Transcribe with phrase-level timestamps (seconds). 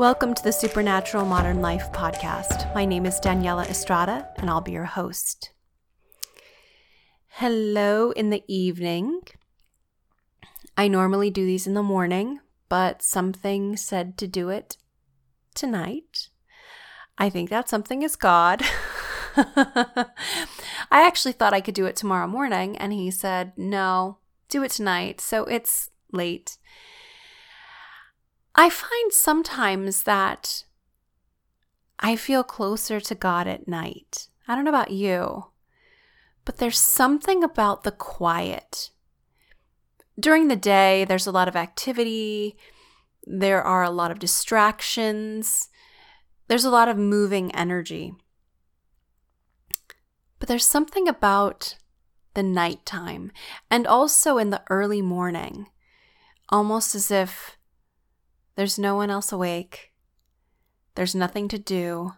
[0.00, 2.74] Welcome to the Supernatural Modern Life podcast.
[2.74, 5.50] My name is Daniela Estrada, and I'll be your host.
[7.28, 9.20] Hello in the evening.
[10.74, 12.40] I normally do these in the morning,
[12.70, 14.78] but something said to do it
[15.54, 16.30] tonight.
[17.18, 18.62] I think that something is God.
[19.36, 20.06] I
[20.90, 24.16] actually thought I could do it tomorrow morning, and he said, no,
[24.48, 25.20] do it tonight.
[25.20, 26.56] So it's late.
[28.60, 30.64] I find sometimes that
[31.98, 34.28] I feel closer to God at night.
[34.46, 35.46] I don't know about you,
[36.44, 38.90] but there's something about the quiet.
[40.18, 42.58] During the day, there's a lot of activity,
[43.24, 45.70] there are a lot of distractions,
[46.48, 48.12] there's a lot of moving energy.
[50.38, 51.76] But there's something about
[52.34, 53.32] the nighttime
[53.70, 55.68] and also in the early morning,
[56.50, 57.56] almost as if
[58.56, 59.92] there's no one else awake.
[60.94, 62.12] There's nothing to do.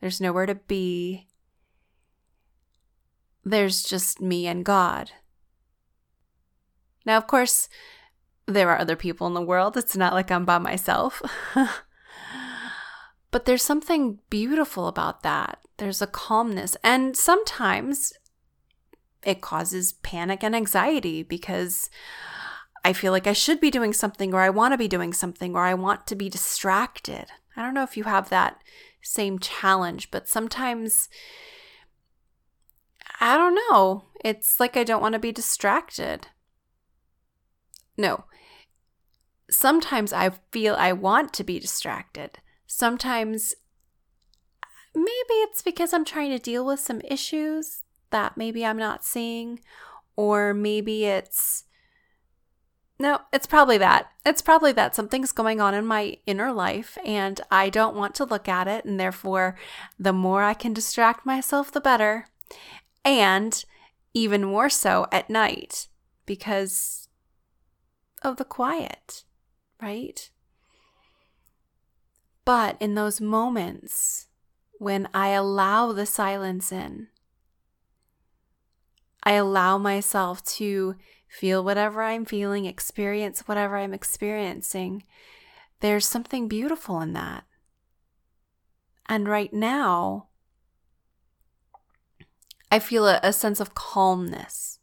[0.00, 1.26] There's nowhere to be.
[3.44, 5.12] There's just me and God.
[7.04, 7.68] Now, of course,
[8.46, 9.76] there are other people in the world.
[9.76, 11.22] It's not like I'm by myself.
[13.30, 15.60] but there's something beautiful about that.
[15.78, 16.76] There's a calmness.
[16.82, 18.12] And sometimes
[19.22, 21.90] it causes panic and anxiety because
[22.86, 25.56] I feel like I should be doing something or I want to be doing something
[25.56, 27.26] or I want to be distracted.
[27.56, 28.62] I don't know if you have that
[29.02, 31.08] same challenge, but sometimes
[33.20, 34.04] I don't know.
[34.24, 36.28] It's like I don't want to be distracted.
[37.98, 38.26] No.
[39.50, 42.38] Sometimes I feel I want to be distracted.
[42.68, 43.56] Sometimes
[44.94, 49.58] maybe it's because I'm trying to deal with some issues that maybe I'm not seeing,
[50.14, 51.64] or maybe it's
[52.98, 54.10] no, it's probably that.
[54.24, 58.24] It's probably that something's going on in my inner life and I don't want to
[58.24, 58.84] look at it.
[58.84, 59.56] And therefore,
[59.98, 62.28] the more I can distract myself, the better.
[63.04, 63.62] And
[64.14, 65.88] even more so at night
[66.24, 67.08] because
[68.22, 69.24] of the quiet,
[69.80, 70.30] right?
[72.46, 74.28] But in those moments
[74.78, 77.08] when I allow the silence in,
[79.22, 80.94] I allow myself to
[81.28, 85.04] feel whatever I'm feeling, experience whatever I'm experiencing.
[85.80, 87.44] There's something beautiful in that.
[89.08, 90.28] And right now,
[92.70, 94.80] I feel a, a, sense of calmness.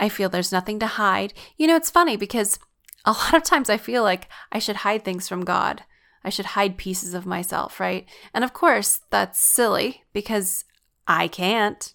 [0.00, 1.34] I feel there's nothing to hide.
[1.56, 2.58] You know, it's funny because
[3.04, 5.82] a lot of times I feel like I should hide things from God.
[6.24, 8.06] I should hide pieces of myself, right?
[8.34, 10.64] And of course, that's silly because
[11.06, 11.94] I can't.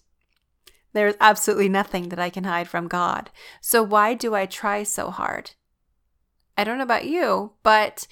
[0.92, 3.30] There's absolutely nothing that I can hide from God.
[3.60, 5.52] So why do I try so hard?
[6.56, 8.06] I don't know about you, but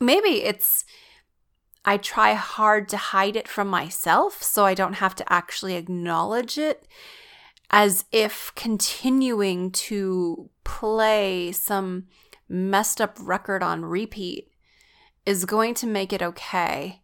[0.00, 0.84] maybe it's
[1.84, 6.58] I try hard to hide it from myself so I don't have to actually acknowledge
[6.58, 6.86] it
[7.70, 12.06] as if continuing to play some
[12.48, 14.48] messed up record on repeat
[15.24, 17.01] is going to make it okay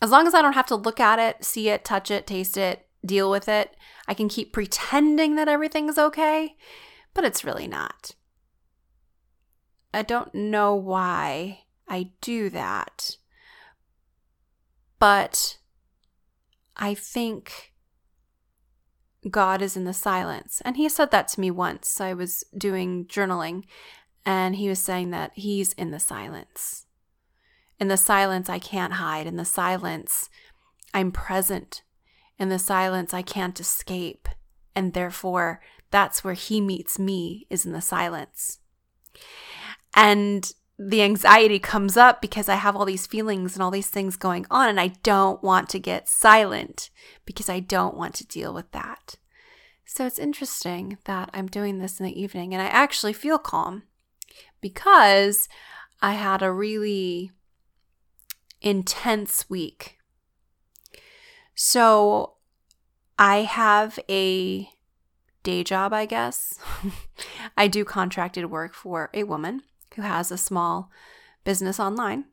[0.00, 2.56] as long as I don't have to look at it, see it, touch it, taste
[2.56, 3.76] it, deal with it,
[4.08, 6.56] I can keep pretending that everything's okay,
[7.14, 8.14] but it's really not.
[9.92, 13.16] I don't know why I do that,
[14.98, 15.58] but
[16.76, 17.72] I think
[19.28, 20.62] God is in the silence.
[20.64, 22.00] And he said that to me once.
[22.00, 23.64] I was doing journaling,
[24.24, 26.86] and he was saying that he's in the silence.
[27.80, 29.26] In the silence, I can't hide.
[29.26, 30.28] In the silence,
[30.92, 31.82] I'm present.
[32.38, 34.28] In the silence, I can't escape.
[34.76, 38.58] And therefore, that's where he meets me, is in the silence.
[39.94, 44.16] And the anxiety comes up because I have all these feelings and all these things
[44.16, 46.90] going on, and I don't want to get silent
[47.24, 49.16] because I don't want to deal with that.
[49.84, 53.82] So it's interesting that I'm doing this in the evening and I actually feel calm
[54.60, 55.48] because
[56.00, 57.32] I had a really
[58.60, 59.98] intense week.
[61.54, 62.34] So
[63.18, 64.68] I have a
[65.42, 66.58] day job, I guess.
[67.56, 69.62] I do contracted work for a woman
[69.94, 70.90] who has a small
[71.44, 72.24] business online.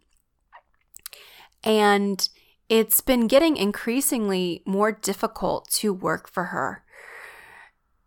[1.63, 2.27] And
[2.69, 6.83] it's been getting increasingly more difficult to work for her.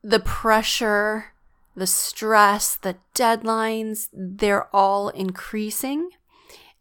[0.03, 1.33] The pressure,
[1.75, 6.11] the stress, the deadlines, they're all increasing.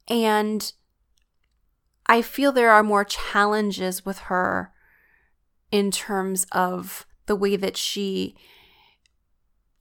[0.07, 0.71] And
[2.09, 4.73] I feel there are more challenges with her
[5.71, 8.35] in terms of the way that she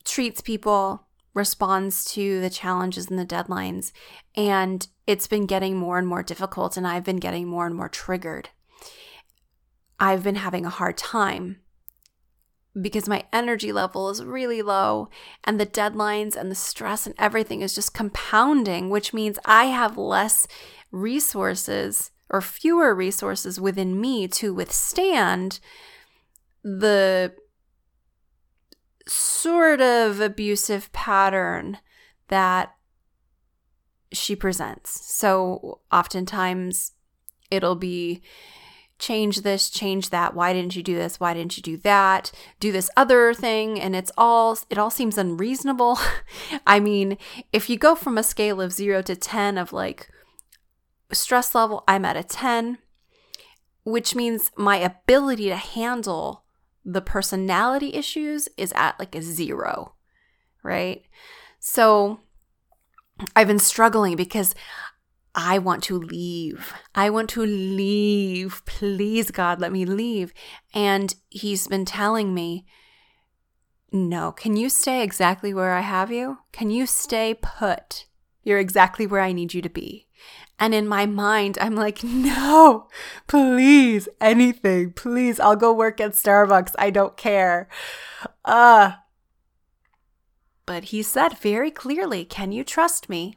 [0.04, 3.92] treats people, responds to the challenges and the deadlines.
[4.36, 7.88] And it's been getting more and more difficult, and I've been getting more and more
[7.88, 8.50] triggered.
[9.98, 11.60] I've been having a hard time
[12.78, 15.08] because my energy level is really low
[15.44, 19.96] and the deadlines and the stress and everything is just compounding, which means I have
[19.96, 20.46] less
[20.92, 25.60] resources or fewer resources within me to withstand
[26.62, 27.32] the
[29.06, 31.78] sort of abusive pattern
[32.28, 32.74] that
[34.12, 35.14] she presents.
[35.14, 36.92] So oftentimes
[37.50, 38.22] it'll be
[38.98, 40.34] change this, change that.
[40.34, 41.20] Why didn't you do this?
[41.20, 42.32] Why didn't you do that?
[42.58, 43.80] Do this other thing.
[43.80, 45.98] And it's all, it all seems unreasonable.
[46.66, 47.16] I mean,
[47.52, 50.10] if you go from a scale of zero to 10 of like
[51.12, 52.78] stress level, I'm at a 10,
[53.84, 56.44] which means my ability to handle
[56.84, 59.94] the personality issues is at like a zero,
[60.62, 61.02] right?
[61.60, 62.20] So
[63.34, 64.54] I've been struggling because
[65.34, 66.72] I want to leave.
[66.94, 68.62] I want to leave.
[68.64, 70.32] Please, God, let me leave.
[70.74, 72.66] And he's been telling me,
[73.92, 76.38] no, can you stay exactly where I have you?
[76.52, 78.06] Can you stay put?
[78.42, 80.06] You're exactly where I need you to be.
[80.58, 82.88] And in my mind, I'm like, no,
[83.26, 85.38] please, anything, please.
[85.38, 86.74] I'll go work at Starbucks.
[86.78, 87.68] I don't care.
[88.44, 88.92] Uh,
[90.66, 93.34] but he said very clearly, can you trust me?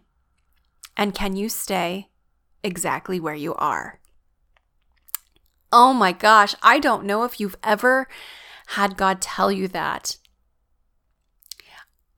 [0.97, 2.09] And can you stay
[2.63, 3.99] exactly where you are?
[5.71, 8.07] Oh my gosh, I don't know if you've ever
[8.67, 10.17] had God tell you that.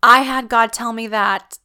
[0.02, 1.60] I had God tell me that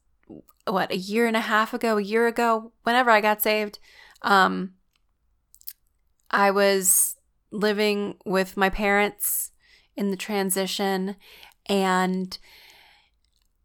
[0.72, 3.78] what a year and a half ago, a year ago, whenever I got saved.
[4.22, 4.74] Um
[6.30, 7.16] I was
[7.50, 9.52] living with my parents
[9.96, 11.16] in the transition
[11.66, 12.38] and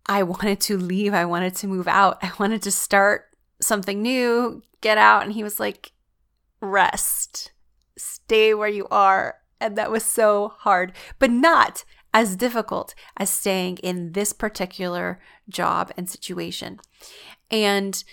[0.05, 1.13] I wanted to leave.
[1.13, 2.17] I wanted to move out.
[2.21, 3.25] I wanted to start
[3.61, 5.23] something new, get out.
[5.23, 5.91] And he was like,
[6.61, 7.51] rest,
[7.97, 9.35] stay where you are.
[9.59, 15.19] And that was so hard, but not as difficult as staying in this particular
[15.49, 16.79] job and situation.
[17.49, 18.03] And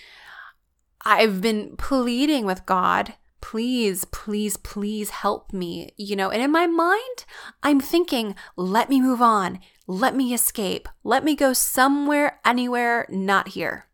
[1.02, 5.93] I've been pleading with God, please, please, please help me.
[5.97, 7.25] You know, and in my mind,
[7.62, 13.49] I'm thinking, let me move on, let me escape, let me go somewhere, anywhere, not
[13.49, 13.87] here.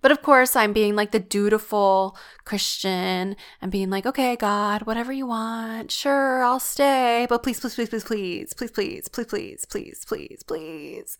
[0.00, 5.12] But of course, I'm being like the dutiful Christian and being like, okay, God, whatever
[5.12, 10.04] you want, sure, I'll stay, but please, please, please, please, please, please, please, please, please,
[10.04, 10.04] please,
[10.44, 11.18] please,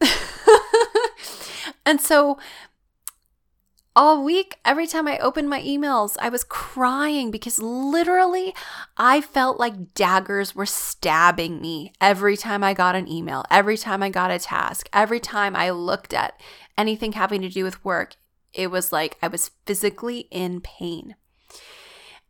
[0.00, 0.10] please.
[1.86, 2.38] and so
[3.96, 8.52] all week, every time I opened my emails, I was crying because literally
[8.96, 14.02] I felt like daggers were stabbing me every time I got an email, every time
[14.02, 16.40] I got a task, every time I looked at
[16.76, 18.16] anything having to do with work,
[18.52, 21.16] it was like I was physically in pain.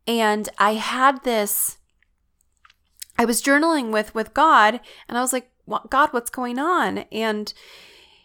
[0.06, 1.78] And I had this
[3.16, 5.50] I was journaling with with God and I was like,
[5.88, 7.52] "God, what's going on?" And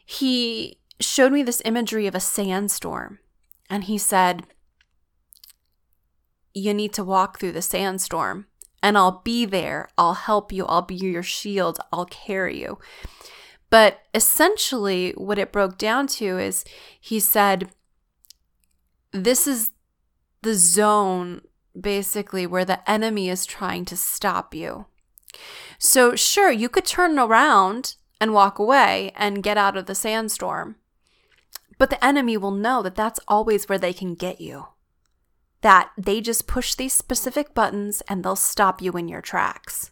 [0.05, 3.19] he showed me this imagery of a sandstorm.
[3.69, 4.47] And he said,
[6.53, 8.47] "You need to walk through the sandstorm."
[8.81, 9.89] and I'll be there.
[9.97, 10.65] I'll help you.
[10.65, 11.79] I'll be your shield.
[11.91, 12.79] I'll carry you.
[13.69, 16.65] But essentially, what it broke down to is
[16.99, 17.69] he said,
[19.11, 19.71] This is
[20.41, 21.41] the zone
[21.79, 24.87] basically where the enemy is trying to stop you.
[25.77, 30.75] So, sure, you could turn around and walk away and get out of the sandstorm,
[31.77, 34.67] but the enemy will know that that's always where they can get you.
[35.61, 39.91] That they just push these specific buttons and they'll stop you in your tracks.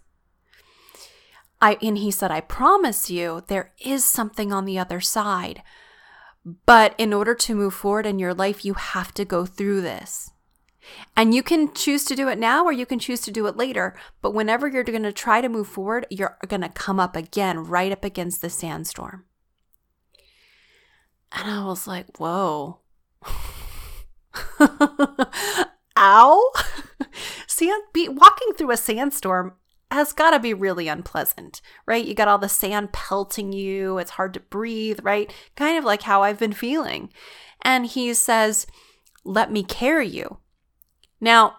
[1.62, 5.64] I and he said, I promise you there is something on the other side.
[6.66, 10.32] But in order to move forward in your life, you have to go through this.
[11.16, 13.58] And you can choose to do it now or you can choose to do it
[13.58, 13.96] later.
[14.22, 17.66] But whenever you're going to try to move forward, you're going to come up again,
[17.66, 19.26] right up against the sandstorm.
[21.32, 22.80] And I was like, whoa.
[25.98, 26.52] Ow.
[27.48, 29.56] Sand, be, walking through a sandstorm
[29.98, 32.06] has got to be really unpleasant, right?
[32.06, 33.98] You got all the sand pelting you.
[33.98, 35.32] It's hard to breathe, right?
[35.56, 37.10] Kind of like how I've been feeling.
[37.62, 38.68] And he says,
[39.26, 40.38] Let me carry you.
[41.20, 41.58] Now,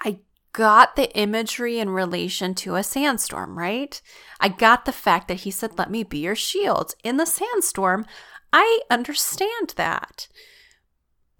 [0.00, 0.18] I
[0.52, 4.00] got the imagery in relation to a sandstorm, right?
[4.38, 6.94] I got the fact that he said, Let me be your shield.
[7.02, 8.06] In the sandstorm,
[8.52, 10.28] I understand that.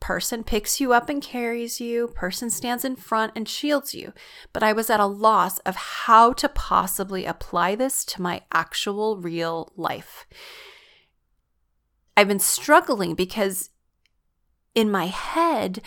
[0.03, 4.13] Person picks you up and carries you, person stands in front and shields you.
[4.53, 9.17] But I was at a loss of how to possibly apply this to my actual
[9.17, 10.27] real life.
[12.17, 13.71] I've been struggling because
[14.75, 15.81] in my head,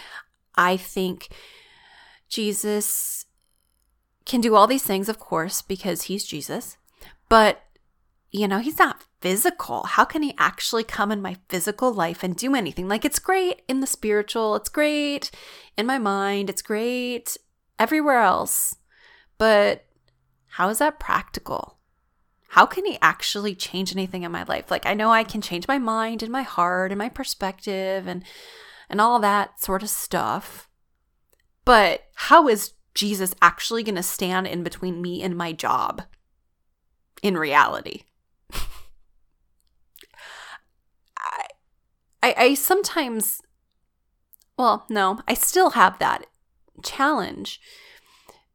[0.55, 1.27] I think
[2.29, 3.25] Jesus
[4.25, 6.77] can do all these things, of course, because he's Jesus,
[7.27, 7.63] but
[8.31, 9.85] you know, he's not physical.
[9.85, 12.87] How can he actually come in my physical life and do anything?
[12.87, 15.31] Like, it's great in the spiritual, it's great
[15.75, 17.35] in my mind, it's great
[17.79, 18.75] everywhere else.
[19.39, 19.83] But
[20.45, 21.79] how is that practical?
[22.49, 24.69] How can he actually change anything in my life?
[24.69, 28.23] Like, I know I can change my mind and my heart and my perspective and
[28.91, 30.69] and all that sort of stuff.
[31.65, 36.03] But how is Jesus actually going to stand in between me and my job
[37.23, 38.03] in reality?
[42.25, 43.39] I, I sometimes,
[44.57, 46.25] well, no, I still have that
[46.83, 47.61] challenge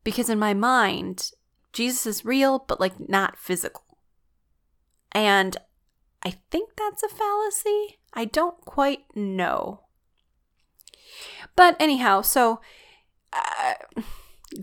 [0.02, 1.30] because in my mind,
[1.72, 3.84] Jesus is real, but like not physical.
[5.12, 5.56] And
[6.24, 8.00] I think that's a fallacy.
[8.12, 9.82] I don't quite know.
[11.54, 12.60] But anyhow, so
[13.32, 13.74] uh,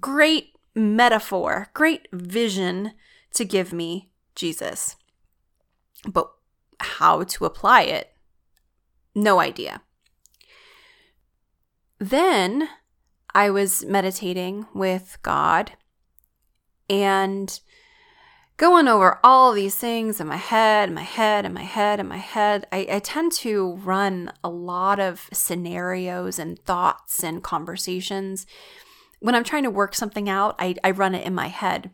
[0.01, 2.91] great metaphor, great vision
[3.35, 4.97] to give me Jesus.
[6.05, 6.29] But
[6.81, 8.11] how to apply it,
[9.17, 9.81] no idea.
[11.99, 12.69] Then
[13.33, 15.71] I was meditating with God
[16.89, 17.59] and
[18.57, 22.17] going over all these things in my head, my head, and my head, and my
[22.17, 22.67] head.
[22.71, 28.45] I, I tend to run a lot of scenarios and thoughts and conversations.
[29.19, 31.91] When I'm trying to work something out, I, I run it in my head.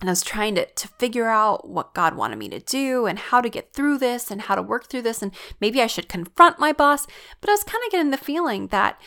[0.00, 3.18] And I was trying to, to figure out what God wanted me to do and
[3.18, 5.22] how to get through this and how to work through this.
[5.22, 7.06] And maybe I should confront my boss.
[7.40, 9.00] But I was kind of getting the feeling that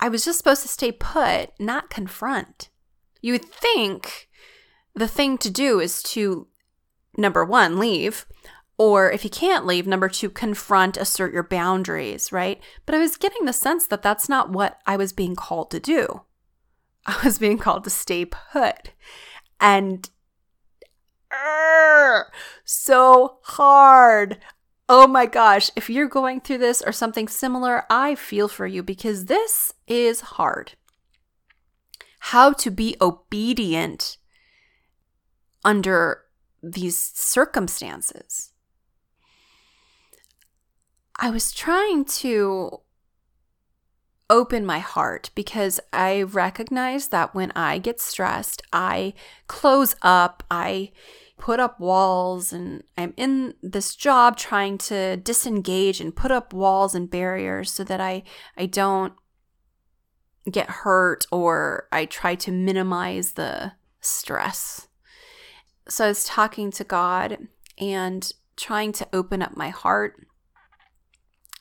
[0.00, 2.68] I was just supposed to stay put, not confront.
[3.20, 4.28] You would think
[4.94, 6.48] the thing to do is to,
[7.16, 8.26] number one, leave.
[8.76, 12.60] Or if you can't leave, number two, confront, assert your boundaries, right?
[12.86, 15.80] But I was getting the sense that that's not what I was being called to
[15.80, 16.22] do.
[17.06, 18.90] I was being called to stay put
[19.60, 20.08] and
[21.30, 22.22] uh,
[22.64, 24.38] so hard.
[24.88, 28.82] Oh my gosh, if you're going through this or something similar, I feel for you
[28.82, 30.72] because this is hard.
[32.20, 34.16] How to be obedient
[35.64, 36.24] under
[36.62, 38.52] these circumstances.
[41.16, 42.80] I was trying to
[44.30, 49.14] open my heart because I recognize that when I get stressed, I
[49.46, 50.92] close up, I
[51.38, 56.94] put up walls, and I'm in this job trying to disengage and put up walls
[56.94, 58.24] and barriers so that I,
[58.56, 59.14] I don't
[60.50, 64.88] get hurt or I try to minimize the stress.
[65.88, 67.38] So I was talking to God
[67.78, 70.26] and trying to open up my heart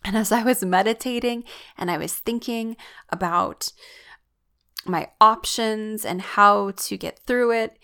[0.08, 1.44] and as I was meditating
[1.78, 2.78] and I was thinking
[3.10, 3.74] about
[4.86, 7.78] my options and how to get through it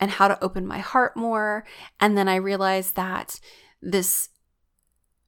[0.00, 1.66] and how to open my heart more,
[2.00, 3.38] and then I realized that
[3.82, 4.30] this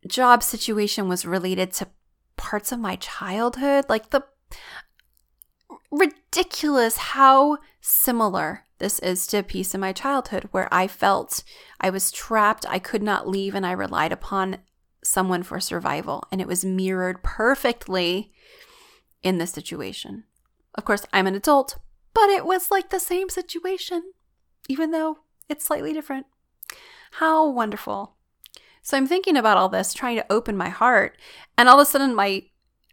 [0.09, 1.89] job situation was related to
[2.37, 4.25] parts of my childhood, like the
[5.91, 11.45] ridiculous how similar this is to a piece of my childhood where I felt
[11.79, 14.59] I was trapped, I could not leave, and I relied upon
[15.03, 16.25] someone for survival.
[16.31, 18.33] And it was mirrored perfectly
[19.23, 20.25] in this situation.
[20.75, 21.79] Of course, I'm an adult,
[22.15, 24.13] but it was like the same situation,
[24.69, 25.19] even though
[25.49, 26.27] it's slightly different.
[27.13, 28.17] How wonderful.
[28.83, 31.17] So I'm thinking about all this, trying to open my heart,
[31.57, 32.45] and all of a sudden my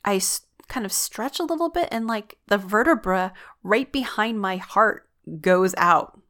[0.05, 0.21] I
[0.67, 5.09] kind of stretch a little bit and like the vertebra right behind my heart
[5.41, 6.21] goes out.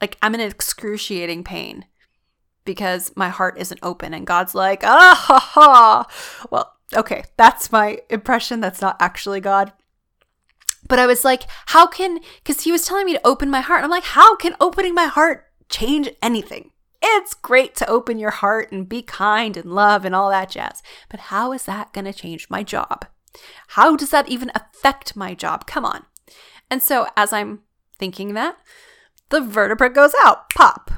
[0.00, 1.86] Like I'm in excruciating pain
[2.64, 4.14] because my heart isn't open.
[4.14, 6.06] And God's like, ah ha ha.
[6.50, 8.60] Well, okay, that's my impression.
[8.60, 9.72] That's not actually God.
[10.88, 13.84] But I was like, how can, because he was telling me to open my heart.
[13.84, 16.70] I'm like, how can opening my heart change anything?
[17.02, 20.82] It's great to open your heart and be kind and love and all that jazz.
[21.08, 23.06] But how is that going to change my job?
[23.68, 25.66] How does that even affect my job?
[25.66, 26.04] Come on.
[26.70, 27.60] And so as I'm
[27.98, 28.56] thinking that,
[29.30, 30.90] the vertebra goes out, pop.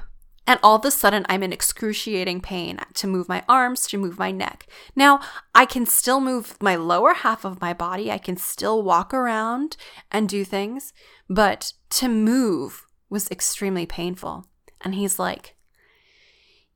[0.47, 4.19] And all of a sudden, I'm in excruciating pain to move my arms, to move
[4.19, 4.67] my neck.
[4.97, 5.21] Now,
[5.55, 8.11] I can still move my lower half of my body.
[8.11, 9.77] I can still walk around
[10.11, 10.93] and do things,
[11.29, 14.47] but to move was extremely painful.
[14.81, 15.55] And he's like,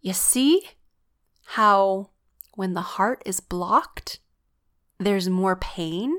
[0.01, 0.63] You see
[1.47, 2.11] how
[2.55, 4.21] when the heart is blocked,
[4.99, 6.19] there's more pain.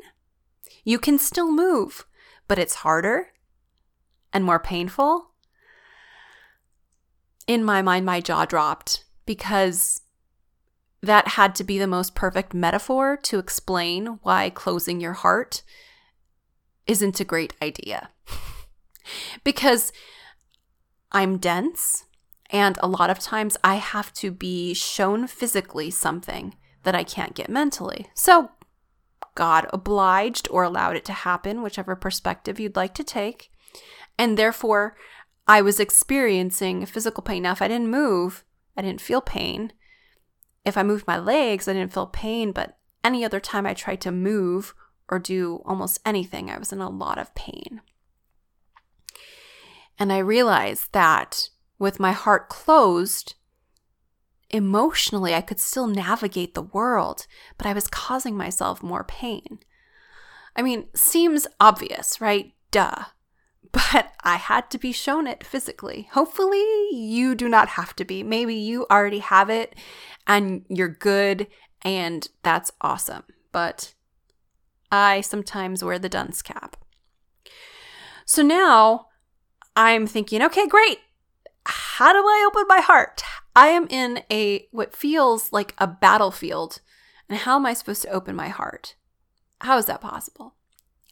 [0.84, 2.06] You can still move,
[2.48, 3.30] but it's harder
[4.34, 5.32] and more painful.
[7.48, 10.02] In my mind, my jaw dropped because
[11.02, 15.64] that had to be the most perfect metaphor to explain why closing your heart
[16.86, 18.10] isn't a great idea.
[19.44, 19.92] because
[21.12, 22.06] I'm dense,
[22.50, 27.36] and a lot of times I have to be shown physically something that I can't
[27.36, 28.08] get mentally.
[28.14, 28.52] So,
[29.36, 33.52] God obliged or allowed it to happen, whichever perspective you'd like to take.
[34.18, 34.96] And therefore,
[35.48, 37.44] I was experiencing physical pain.
[37.44, 38.44] Now, if I didn't move,
[38.76, 39.72] I didn't feel pain.
[40.66, 42.52] If I moved my legs, I didn't feel pain.
[42.52, 44.74] But any other time I tried to move
[45.08, 47.82] or do almost anything, I was in a lot of pain.
[49.98, 51.50] And I realized that
[51.80, 53.36] with my heart closed,
[54.50, 57.26] emotionally, I could still navigate the world,
[57.58, 59.60] but I was causing myself more pain.
[60.56, 62.54] I mean, seems obvious, right?
[62.72, 63.06] Duh.
[63.92, 66.10] But I had to be shown it physically.
[66.14, 68.24] Hopefully, you do not have to be.
[68.24, 69.76] Maybe you already have it
[70.26, 71.48] and you're good,
[71.82, 73.24] and that's awesome.
[73.52, 73.94] But
[74.92, 76.76] I sometimes wear the dunce cap.
[78.26, 79.08] So now
[79.76, 81.00] I'm thinking, okay, great
[81.68, 83.22] how do I open my heart?
[83.56, 86.80] I am in a what feels like a battlefield.
[87.30, 88.96] And how am I supposed to open my heart?
[89.62, 90.56] How is that possible?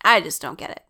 [0.03, 0.83] I just don't get it.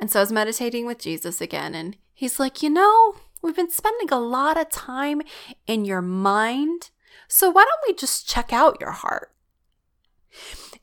[0.00, 3.70] And so I was meditating with Jesus again, and he's like, You know, we've been
[3.70, 5.22] spending a lot of time
[5.66, 6.90] in your mind.
[7.28, 9.32] So why don't we just check out your heart?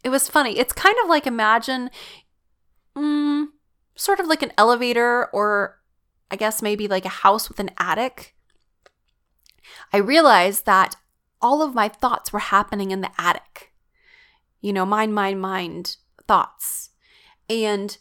[0.03, 0.59] It was funny.
[0.59, 1.89] It's kind of like imagine,
[2.95, 3.45] mm,
[3.95, 5.79] sort of like an elevator or
[6.29, 8.35] I guess maybe like a house with an attic,
[9.93, 10.95] I realized that
[11.41, 13.71] all of my thoughts were happening in the attic.
[14.61, 16.89] You know, mind, mind, mind thoughts.
[17.49, 17.97] And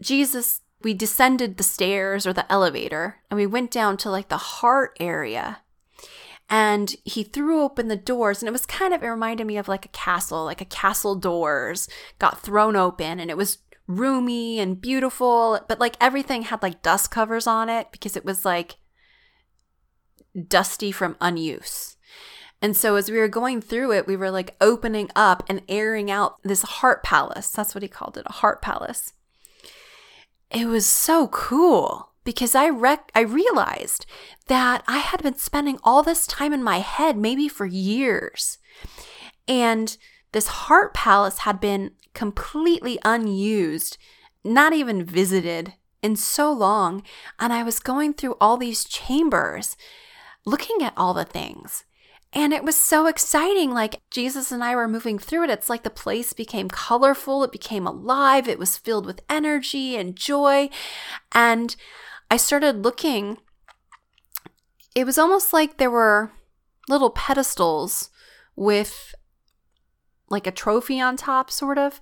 [0.00, 4.36] Jesus, we descended the stairs or the elevator and we went down to like the
[4.36, 5.62] heart area.
[6.50, 9.68] And he threw open the doors, and it was kind of, it reminded me of
[9.68, 14.80] like a castle, like a castle doors got thrown open, and it was roomy and
[14.80, 18.76] beautiful, but like everything had like dust covers on it because it was like
[20.46, 21.96] dusty from unuse.
[22.60, 26.10] And so as we were going through it, we were like opening up and airing
[26.10, 27.50] out this heart palace.
[27.50, 29.12] That's what he called it, a heart palace.
[30.50, 34.06] It was so cool because I rec- I realized
[34.46, 38.58] that I had been spending all this time in my head maybe for years.
[39.46, 39.96] And
[40.32, 43.98] this heart palace had been completely unused,
[44.44, 47.02] not even visited in so long.
[47.38, 49.76] And I was going through all these chambers,
[50.44, 51.84] looking at all the things.
[52.32, 53.72] And it was so exciting.
[53.72, 55.50] Like Jesus and I were moving through it.
[55.50, 60.14] It's like the place became colorful, it became alive, it was filled with energy and
[60.14, 60.68] joy.
[61.32, 61.74] And
[62.30, 63.38] I started looking.
[64.94, 66.32] It was almost like there were
[66.88, 68.10] little pedestals
[68.56, 69.14] with
[70.28, 72.00] like a trophy on top, sort of.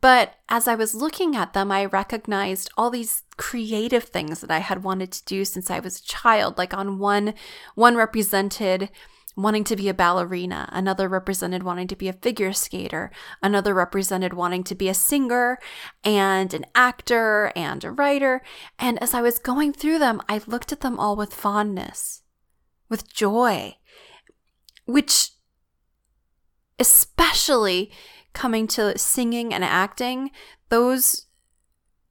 [0.00, 4.58] But as I was looking at them, I recognized all these creative things that I
[4.58, 6.58] had wanted to do since I was a child.
[6.58, 7.34] Like on one,
[7.74, 8.90] one represented
[9.36, 13.10] wanting to be a ballerina, another represented wanting to be a figure skater,
[13.42, 15.58] another represented wanting to be a singer
[16.02, 18.42] and an actor and a writer.
[18.78, 22.22] And as I was going through them, I looked at them all with fondness,
[22.88, 23.76] with joy,
[24.86, 25.32] which
[26.78, 27.92] especially
[28.32, 30.30] coming to singing and acting,
[30.70, 31.26] those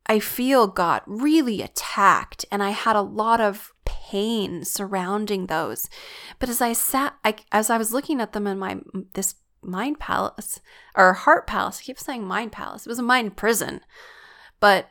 [0.07, 3.73] I feel got really attacked and I had a lot of
[4.11, 5.89] pain surrounding those.
[6.39, 8.77] But as I sat I, as I was looking at them in my
[9.13, 10.59] this mind palace
[10.95, 12.85] or heart palace, I keep saying mind palace.
[12.85, 13.81] It was a mind prison.
[14.59, 14.89] But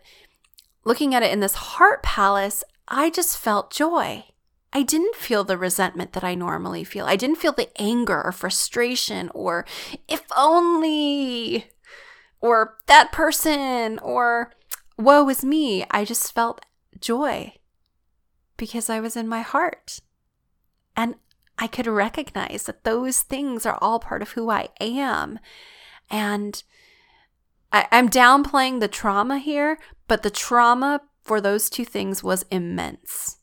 [0.84, 4.24] looking at it in this heart palace, I just felt joy.
[4.72, 7.06] I didn't feel the resentment that I normally feel.
[7.06, 9.64] I didn't feel the anger or frustration or
[10.08, 11.66] if only
[12.40, 14.52] or that person or
[14.98, 15.84] woe is me.
[15.92, 16.64] I just felt
[17.00, 17.54] joy
[18.56, 20.00] because I was in my heart.
[20.96, 21.16] And
[21.58, 25.38] I could recognize that those things are all part of who I am.
[26.10, 26.62] And
[27.72, 33.38] I, am downplaying the trauma here, but the trauma for those two things was immense.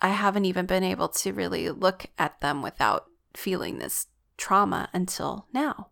[0.00, 4.06] I haven't even been able to really look at them without feeling this
[4.36, 5.88] trauma until now.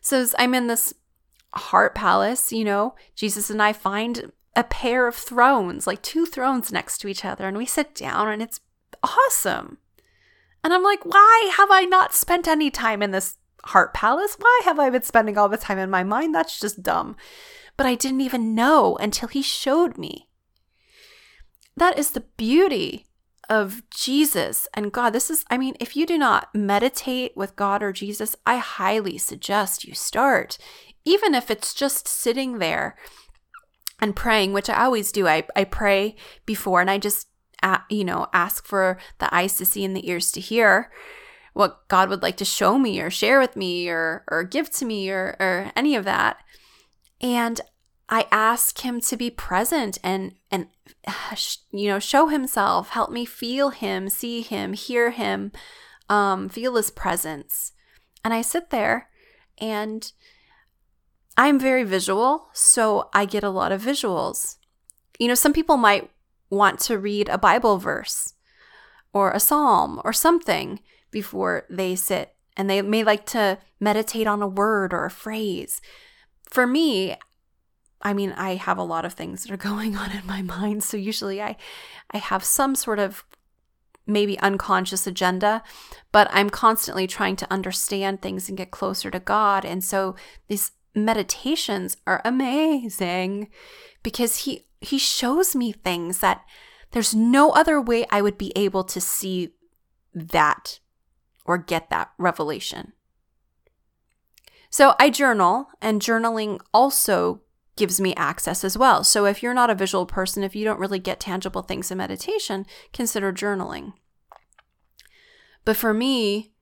[0.00, 0.94] So I'm in this
[1.52, 6.72] heart palace, you know, Jesus and I find a pair of thrones, like two thrones
[6.72, 8.60] next to each other, and we sit down and it's
[9.02, 9.78] awesome.
[10.64, 14.36] And I'm like, why have I not spent any time in this heart palace.
[14.38, 16.34] Why have I been spending all the time in my mind?
[16.34, 17.16] That's just dumb.
[17.76, 20.28] But I didn't even know until he showed me.
[21.76, 23.06] That is the beauty
[23.48, 25.12] of Jesus and God.
[25.12, 29.18] This is, I mean, if you do not meditate with God or Jesus, I highly
[29.18, 30.58] suggest you start,
[31.04, 32.96] even if it's just sitting there
[34.00, 35.26] and praying, which I always do.
[35.26, 37.28] I, I pray before and I just,
[37.90, 40.90] you know, ask for the eyes to see and the ears to hear
[41.52, 44.84] what God would like to show me or share with me or, or give to
[44.84, 46.36] me or, or any of that.
[47.20, 47.60] And
[48.08, 50.68] I ask him to be present and and
[51.72, 55.52] you know show himself, help me feel him, see him, hear him,
[56.08, 57.72] um, feel his presence.
[58.24, 59.08] And I sit there
[59.58, 60.10] and
[61.36, 64.56] I'm very visual, so I get a lot of visuals.
[65.18, 66.10] You know, some people might
[66.50, 68.34] want to read a Bible verse
[69.12, 74.42] or a psalm or something before they sit, and they may like to meditate on
[74.42, 75.80] a word or a phrase.
[76.50, 77.16] For me,
[78.02, 80.84] I mean, I have a lot of things that are going on in my mind,
[80.84, 81.56] so usually I
[82.10, 83.24] I have some sort of
[84.06, 85.62] maybe unconscious agenda,
[86.12, 89.64] but I'm constantly trying to understand things and get closer to God.
[89.64, 90.14] And so
[90.46, 93.48] these meditations are amazing
[94.02, 96.44] because he he shows me things that
[96.92, 99.54] there's no other way I would be able to see
[100.14, 100.80] that
[101.44, 102.92] or get that revelation.
[104.70, 107.42] So I journal, and journaling also
[107.76, 109.04] gives me access as well.
[109.04, 111.98] So if you're not a visual person, if you don't really get tangible things in
[111.98, 113.92] meditation, consider journaling.
[115.64, 116.52] But for me,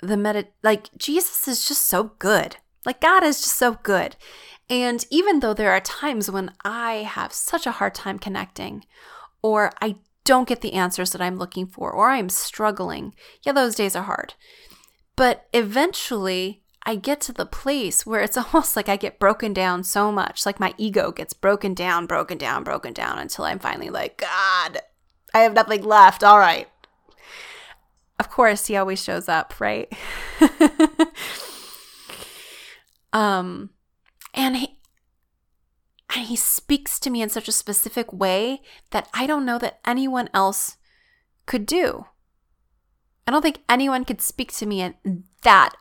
[0.00, 2.56] the medit like Jesus is just so good.
[2.88, 4.16] Like God is just so good.
[4.70, 8.86] And even though there are times when I have such a hard time connecting
[9.42, 13.74] or I don't get the answers that I'm looking for or I'm struggling, yeah, those
[13.74, 14.32] days are hard.
[15.16, 19.84] But eventually I get to the place where it's almost like I get broken down
[19.84, 20.46] so much.
[20.46, 24.78] Like my ego gets broken down, broken down, broken down until I'm finally like, God,
[25.34, 26.24] I have nothing left.
[26.24, 26.68] All right.
[28.18, 29.92] Of course, he always shows up, right?
[33.18, 33.70] um,
[34.32, 34.78] and he,
[36.14, 39.80] and he speaks to me in such a specific way that I don't know that
[39.84, 40.76] anyone else
[41.44, 42.06] could do.
[43.26, 45.74] I don't think anyone could speak to me in that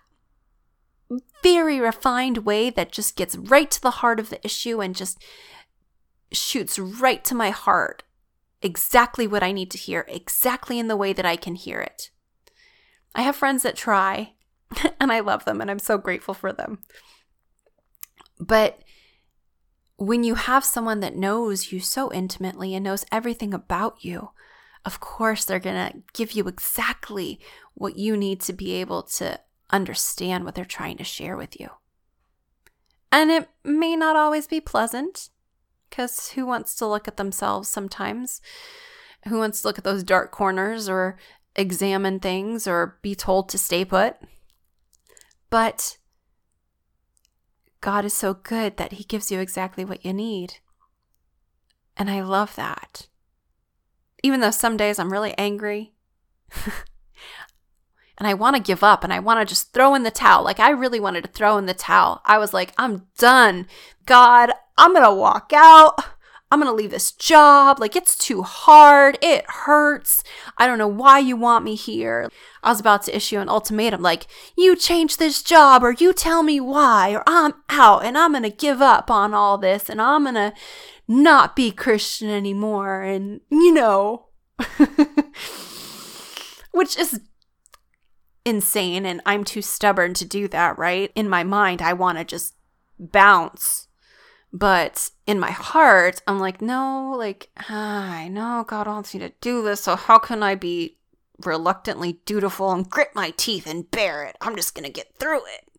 [1.43, 5.23] very refined way that just gets right to the heart of the issue and just
[6.32, 8.02] shoots right to my heart
[8.63, 12.10] exactly what I need to hear, exactly in the way that I can hear it.
[13.13, 14.34] I have friends that try,
[15.00, 16.80] and I love them, and I'm so grateful for them.
[18.39, 18.80] But
[19.97, 24.30] when you have someone that knows you so intimately and knows everything about you,
[24.86, 27.39] of course, they're going to give you exactly
[27.73, 31.69] what you need to be able to understand what they're trying to share with you.
[33.12, 35.30] And it may not always be pleasant,
[35.89, 38.41] because who wants to look at themselves sometimes?
[39.28, 41.17] Who wants to look at those dark corners or
[41.56, 44.15] examine things or be told to stay put?
[45.50, 45.97] But
[47.82, 50.56] God is so good that He gives you exactly what you need.
[51.96, 53.08] And I love that.
[54.24, 55.94] Even though some days I'm really angry,
[58.18, 60.44] and I want to give up and I want to just throw in the towel.
[60.44, 62.22] Like, I really wanted to throw in the towel.
[62.26, 63.68] I was like, I'm done.
[64.06, 66.00] God, I'm going to walk out.
[66.49, 67.79] I'm going to leave this job.
[67.79, 69.17] Like, it's too hard.
[69.21, 70.23] It hurts.
[70.57, 72.29] I don't know why you want me here.
[72.63, 76.43] I was about to issue an ultimatum like, you change this job or you tell
[76.43, 80.01] me why or I'm out and I'm going to give up on all this and
[80.01, 80.53] I'm going to
[81.07, 83.01] not be Christian anymore.
[83.01, 84.27] And, you know,
[86.71, 87.19] which is
[88.45, 91.12] insane and I'm too stubborn to do that, right?
[91.13, 92.53] In my mind, I want to just
[92.97, 93.87] bounce.
[94.58, 99.32] But in my heart, I'm like, no, like, ah, I know God wants me to
[99.39, 100.98] do this, so how can I be
[101.46, 104.36] reluctantly dutiful and grit my teeth and bear it?
[104.41, 105.72] I'm just gonna get through it.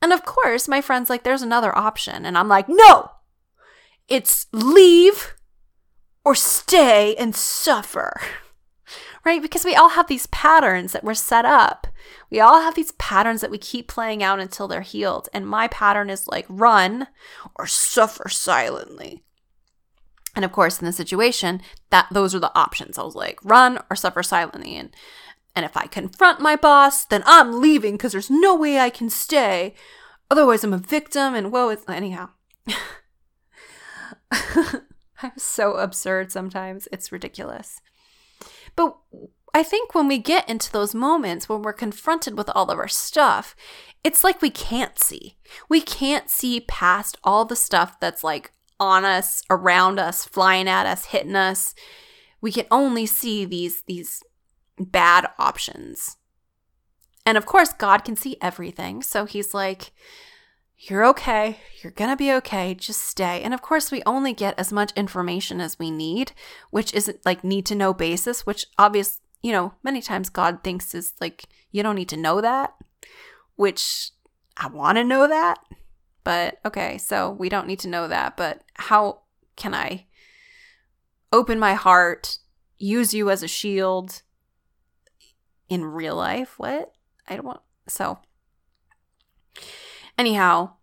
[0.00, 2.24] And of course, my friend's like, there's another option.
[2.24, 3.10] And I'm like, no,
[4.08, 5.34] it's leave
[6.24, 8.18] or stay and suffer
[9.24, 9.40] right?
[9.40, 11.86] Because we all have these patterns that we're set up.
[12.30, 15.28] We all have these patterns that we keep playing out until they're healed.
[15.32, 17.08] And my pattern is like run
[17.56, 19.22] or suffer silently.
[20.36, 22.98] And of course, in the situation, that those are the options.
[22.98, 24.76] I was like, run or suffer silently.
[24.76, 24.94] And
[25.56, 29.08] and if I confront my boss, then I'm leaving because there's no way I can
[29.08, 29.74] stay.
[30.28, 31.34] Otherwise, I'm a victim.
[31.34, 32.30] And whoa, it's anyhow.
[34.32, 36.88] I'm so absurd sometimes.
[36.90, 37.80] It's ridiculous.
[38.76, 38.96] But
[39.52, 42.88] I think when we get into those moments when we're confronted with all of our
[42.88, 43.54] stuff,
[44.02, 45.36] it's like we can't see.
[45.68, 50.86] We can't see past all the stuff that's like on us, around us, flying at
[50.86, 51.74] us, hitting us.
[52.40, 54.22] We can only see these these
[54.78, 56.16] bad options.
[57.24, 59.02] And of course, God can see everything.
[59.02, 59.92] So he's like,
[60.86, 61.60] You're okay.
[61.82, 62.74] You're going to be okay.
[62.74, 63.42] Just stay.
[63.42, 66.32] And of course, we only get as much information as we need,
[66.70, 70.94] which isn't like need to know basis, which obviously, you know, many times God thinks
[70.94, 72.74] is like, you don't need to know that,
[73.56, 74.10] which
[74.58, 75.58] I want to know that.
[76.22, 78.36] But okay, so we don't need to know that.
[78.36, 79.20] But how
[79.56, 80.04] can I
[81.32, 82.38] open my heart,
[82.76, 84.20] use you as a shield
[85.70, 86.58] in real life?
[86.58, 86.92] What?
[87.26, 87.60] I don't want.
[87.88, 88.18] So,
[90.18, 90.74] anyhow,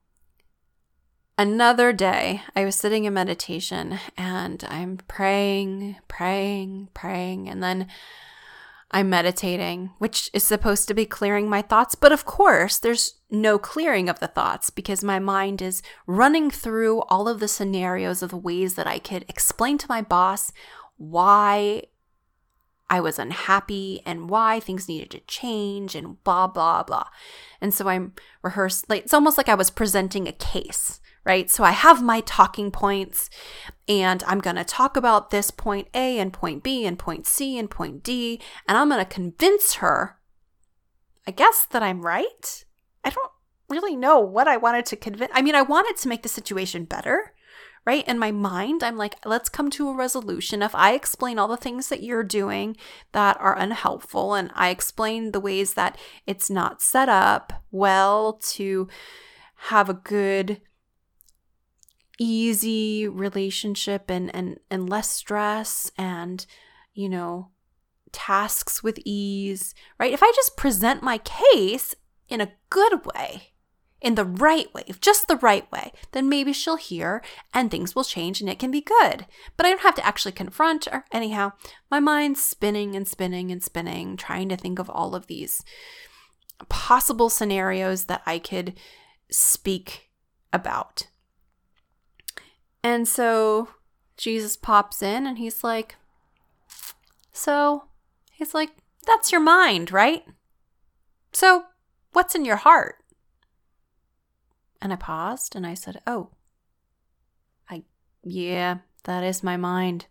[1.38, 7.88] another day, I was sitting in meditation and I'm praying, praying, praying, and then
[8.94, 11.96] I'm meditating, which is supposed to be clearing my thoughts.
[11.96, 17.02] But of course, there's no clearing of the thoughts because my mind is running through
[17.04, 20.52] all of the scenarios of the ways that I could explain to my boss
[20.98, 21.84] why
[22.92, 27.08] I was unhappy and why things needed to change and blah, blah, blah.
[27.62, 28.12] And so I'm
[28.44, 31.50] rehearsed, like, it's almost like I was presenting a case, right?
[31.50, 33.30] So I have my talking points
[33.88, 37.58] and I'm going to talk about this point A and point B and point C
[37.58, 38.42] and point D.
[38.68, 40.20] And I'm going to convince her,
[41.26, 42.66] I guess, that I'm right.
[43.06, 43.32] I don't
[43.70, 45.32] really know what I wanted to convince.
[45.34, 47.34] I mean, I wanted to make the situation better
[47.86, 48.08] right?
[48.08, 50.62] In my mind, I'm like, let's come to a resolution.
[50.62, 52.78] If I explain all the things that you're doing
[53.12, 58.88] that are unhelpful, and I explain the ways that it's not set up well to
[59.68, 60.62] have a good,
[62.20, 66.46] easy relationship and, and, and less stress and,
[66.94, 67.50] you know,
[68.12, 70.14] tasks with ease, right?
[70.14, 71.96] If I just present my case
[72.30, 73.51] in a good way,
[74.02, 77.22] in the right way, just the right way, then maybe she'll hear
[77.54, 79.28] and things will change and it can be good.
[79.56, 81.54] But I don't have to actually confront or anyhow,
[81.90, 85.64] my mind's spinning and spinning and spinning, trying to think of all of these
[86.68, 88.74] possible scenarios that I could
[89.30, 90.10] speak
[90.52, 91.08] about.
[92.84, 93.70] And so
[94.18, 95.96] Jesus pops in and he's like,
[97.32, 97.86] So,
[98.32, 98.72] he's like,
[99.06, 100.24] That's your mind, right?
[101.34, 101.66] So,
[102.14, 103.01] what's in your heart?
[104.82, 106.30] And I paused and I said, Oh,
[107.70, 107.84] I,
[108.24, 110.08] yeah, that is my mind.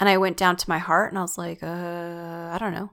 [0.00, 2.90] And I went down to my heart and I was like, uh, I don't know.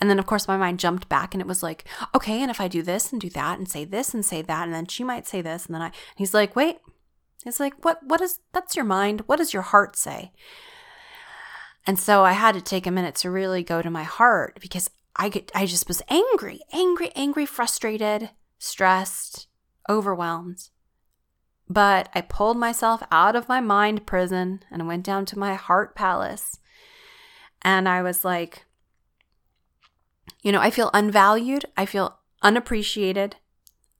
[0.00, 2.60] And then, of course, my mind jumped back and it was like, okay, and if
[2.60, 5.04] I do this and do that and say this and say that, and then she
[5.04, 6.78] might say this, and then I, he's like, wait.
[7.44, 9.22] He's like, what, what is, that's your mind.
[9.26, 10.32] What does your heart say?
[11.86, 14.90] And so I had to take a minute to really go to my heart because
[15.14, 19.47] I could, I just was angry, angry, angry, frustrated, stressed,
[19.88, 20.68] overwhelmed.
[21.68, 25.94] But I pulled myself out of my mind prison and went down to my heart
[25.94, 26.58] palace.
[27.62, 28.64] And I was like,
[30.42, 31.66] you know, I feel unvalued.
[31.76, 33.36] I feel unappreciated.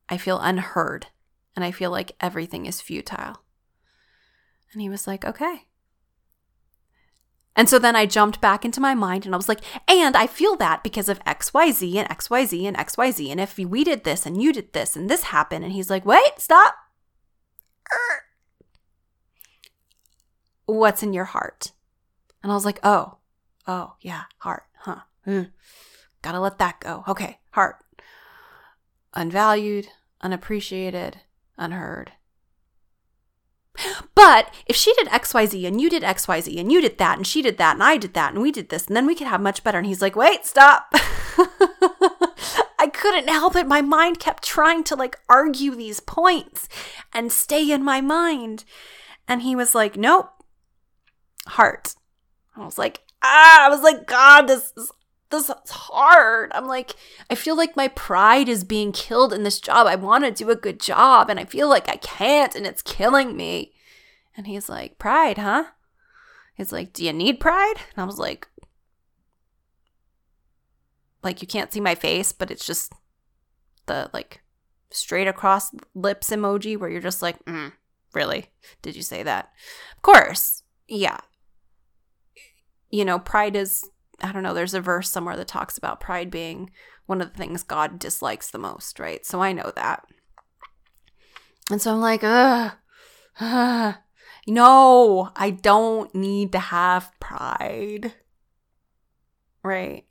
[0.09, 1.09] I feel unheard.
[1.55, 3.43] And I feel like everything is futile.
[4.73, 5.68] And he was like, okay.
[7.59, 10.29] And so then I jumped back into my mind and I was like, and I
[10.29, 13.33] feel that because of XYZ and XYZ and XYZ.
[13.33, 15.65] And if we did this and you did this and this happened.
[15.65, 16.77] And he's like, wait, stop.
[20.67, 21.73] What's in your heart?
[22.45, 23.17] And I was like, oh,
[23.67, 25.01] oh, yeah, heart, huh?
[25.27, 25.51] Mm.
[26.23, 27.03] Gotta let that go.
[27.09, 27.79] Okay, heart.
[29.15, 29.89] Unvalued,
[30.21, 31.23] unappreciated,
[31.57, 32.13] unheard.
[34.15, 37.43] But if she did XYZ and you did XYZ and you did that and she
[37.43, 39.41] did that and I did that and we did this and then we could have
[39.41, 39.79] much better.
[39.79, 40.93] And he's like, wait, stop.
[42.81, 43.67] I couldn't help it.
[43.67, 46.69] My mind kept trying to like argue these points
[47.13, 48.65] and stay in my mind.
[49.27, 50.31] And he was like, nope,
[51.47, 51.95] heart.
[52.57, 54.91] I was like, ah, I was like, God, this is
[55.31, 56.51] this is hard.
[56.55, 56.95] I'm like,
[57.31, 59.87] I feel like my pride is being killed in this job.
[59.87, 62.83] I want to do a good job and I feel like I can't and it's
[62.83, 63.73] killing me.
[64.37, 65.65] And he's like, Pride, huh?
[66.55, 67.77] He's like, Do you need pride?
[67.95, 68.49] And I was like,
[71.23, 72.93] like you can't see my face, but it's just
[73.87, 74.41] the like
[74.91, 77.73] straight across lips emoji where you're just like, mm,
[78.15, 78.47] really?
[78.83, 79.51] Did you say that?
[79.97, 80.63] Of course.
[80.87, 81.19] Yeah.
[82.91, 83.85] You know, pride is
[84.21, 86.71] I don't know, there's a verse somewhere that talks about pride being
[87.07, 89.25] one of the things God dislikes the most, right?
[89.25, 90.05] So I know that.
[91.71, 92.73] And so I'm like, ugh,
[93.41, 93.95] ugh.
[94.47, 98.13] no, I don't need to have pride.
[99.63, 100.07] Right.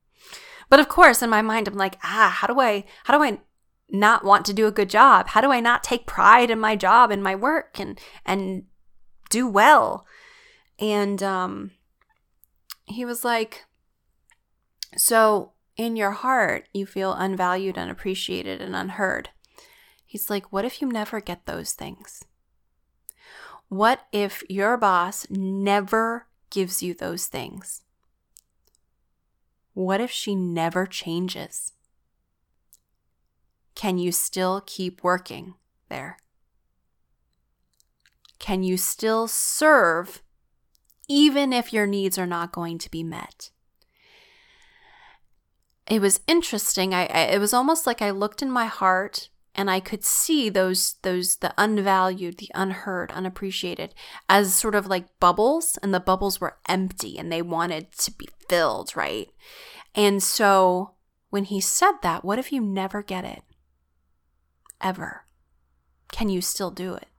[0.68, 3.40] but of course, in my mind, I'm like, ah, how do I, how do I
[3.88, 5.28] not want to do a good job?
[5.28, 8.64] How do I not take pride in my job and my work and, and
[9.30, 10.06] do well?
[10.78, 11.72] And, um,
[12.90, 13.64] he was like,
[14.96, 19.30] so in your heart, you feel unvalued, unappreciated, and unheard.
[20.04, 22.24] He's like, What if you never get those things?
[23.68, 27.82] What if your boss never gives you those things?
[29.74, 31.72] What if she never changes?
[33.76, 35.54] Can you still keep working
[35.88, 36.18] there?
[38.40, 40.22] Can you still serve
[41.10, 43.50] even if your needs are not going to be met?
[45.88, 46.94] It was interesting.
[46.94, 50.48] I, I, it was almost like I looked in my heart and I could see
[50.48, 53.92] those those the unvalued, the unheard, unappreciated
[54.28, 58.28] as sort of like bubbles and the bubbles were empty and they wanted to be
[58.48, 59.28] filled, right?
[59.96, 60.92] And so
[61.30, 63.42] when he said that, what if you never get it?
[64.80, 65.24] Ever.
[66.12, 67.09] Can you still do it?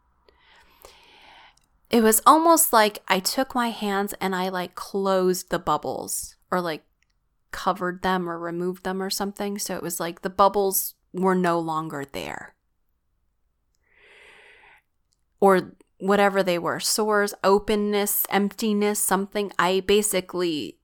[1.91, 6.61] It was almost like I took my hands and I like closed the bubbles or
[6.61, 6.85] like
[7.51, 9.59] covered them or removed them or something.
[9.59, 12.55] So it was like the bubbles were no longer there.
[15.41, 19.51] Or whatever they were sores, openness, emptiness, something.
[19.59, 20.77] I basically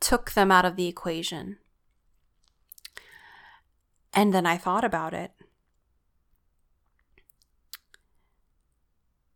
[0.00, 1.58] took them out of the equation.
[4.12, 5.30] And then I thought about it.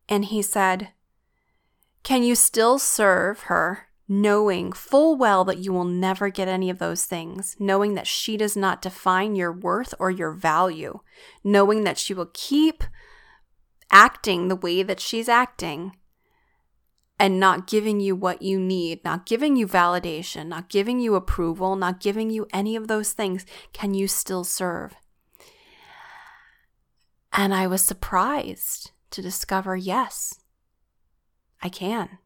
[0.09, 0.89] And he said,
[2.03, 6.79] Can you still serve her knowing full well that you will never get any of
[6.79, 10.99] those things, knowing that she does not define your worth or your value,
[11.43, 12.83] knowing that she will keep
[13.91, 15.95] acting the way that she's acting
[17.19, 21.75] and not giving you what you need, not giving you validation, not giving you approval,
[21.75, 24.95] not giving you any of those things, can you still serve?
[27.31, 30.39] And I was surprised to discover yes,
[31.61, 32.19] I can.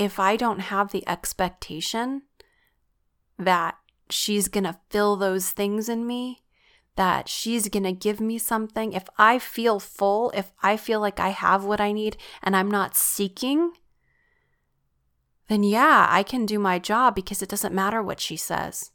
[0.00, 2.22] if I don't have the expectation
[3.38, 3.76] that
[4.08, 6.38] she's going to fill those things in me,
[6.96, 11.20] that she's going to give me something, if I feel full, if I feel like
[11.20, 13.72] I have what I need and I'm not seeking,
[15.48, 18.92] then yeah, I can do my job because it doesn't matter what she says.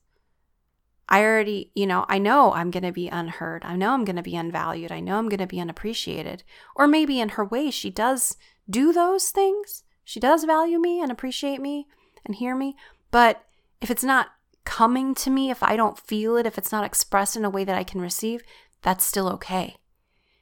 [1.08, 3.64] I already, you know, I know I'm going to be unheard.
[3.64, 4.92] I know I'm going to be unvalued.
[4.92, 6.44] I know I'm going to be unappreciated.
[6.76, 8.38] Or maybe in her way, she does
[8.70, 11.88] do those things, she does value me and appreciate me
[12.26, 12.76] and hear me,
[13.12, 13.46] but
[13.82, 14.30] if it's not
[14.64, 17.64] coming to me, if I don't feel it, if it's not expressed in a way
[17.64, 18.42] that I can receive,
[18.82, 19.78] that's still okay.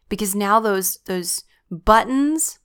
[0.10, 2.60] Because now those those buttons,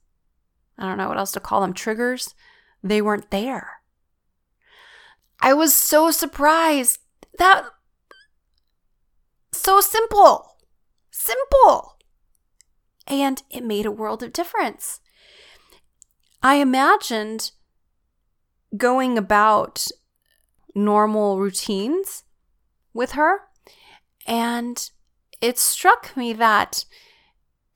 [0.77, 2.33] I don't know what else to call them, triggers,
[2.81, 3.81] they weren't there.
[5.41, 6.99] I was so surprised.
[7.37, 7.65] That
[9.51, 10.57] so simple.
[11.11, 11.97] Simple.
[13.07, 15.01] And it made a world of difference.
[16.41, 17.51] I imagined
[18.77, 19.87] going about
[20.75, 22.23] normal routines
[22.93, 23.41] with her,
[24.27, 24.89] and
[25.41, 26.85] it struck me that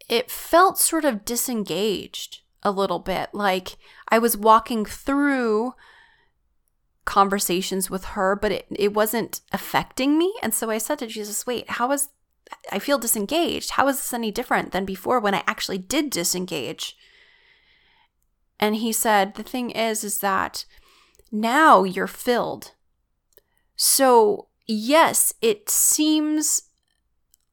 [0.08, 3.30] it felt sort of disengaged a little bit.
[3.34, 3.78] Like
[4.10, 5.74] I was walking through
[7.06, 10.34] conversations with her, but it, it wasn't affecting me.
[10.42, 12.10] And so I said to Jesus, wait, how is
[12.72, 13.72] I feel disengaged?
[13.72, 16.96] How is this any different than before when I actually did disengage?
[18.60, 20.66] And he said, the thing is, is that
[21.32, 22.72] now you're filled.
[23.76, 26.70] So, yes, it seems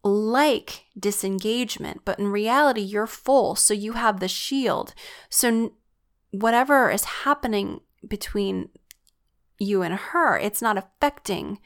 [0.04, 3.54] like disengagement, but in reality, you're full.
[3.56, 4.94] So you have the shield.
[5.28, 5.72] So,
[6.30, 8.68] whatever is happening between
[9.60, 11.60] you and her, it's not affecting.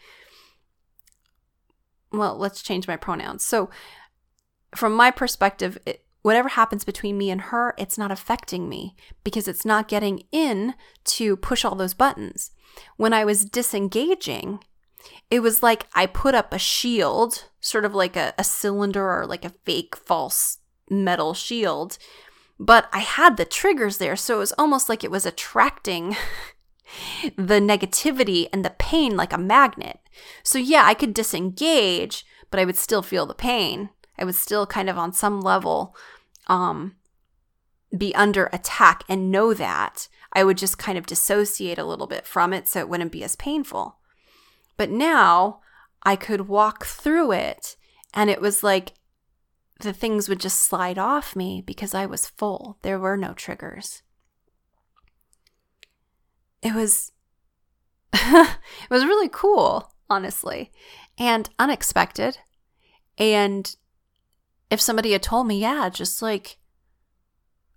[2.12, 3.44] Well, let's change my pronouns.
[3.44, 3.70] So,
[4.74, 9.48] from my perspective, it, whatever happens between me and her, it's not affecting me because
[9.48, 12.51] it's not getting in to push all those buttons.
[12.97, 14.61] When I was disengaging,
[15.30, 19.26] it was like I put up a shield, sort of like a, a cylinder or
[19.26, 20.59] like a fake false
[20.90, 21.99] metal shield,
[22.59, 24.16] but I had the triggers there.
[24.16, 26.16] So it was almost like it was attracting
[27.37, 30.01] the negativity and the pain like a magnet.
[30.43, 33.91] So yeah, I could disengage, but I would still feel the pain.
[34.18, 35.97] I would still kind of on some level
[36.47, 36.97] um,
[37.97, 42.26] be under attack and know that, I would just kind of dissociate a little bit
[42.26, 43.99] from it so it wouldn't be as painful.
[44.76, 45.61] But now
[46.03, 47.76] I could walk through it
[48.12, 48.95] and it was like
[49.80, 52.78] the things would just slide off me because I was full.
[52.82, 54.03] There were no triggers.
[56.64, 57.12] It was
[58.12, 60.72] it was really cool, honestly,
[61.18, 62.38] and unexpected.
[63.18, 63.74] And
[64.70, 66.58] if somebody had told me, yeah, just like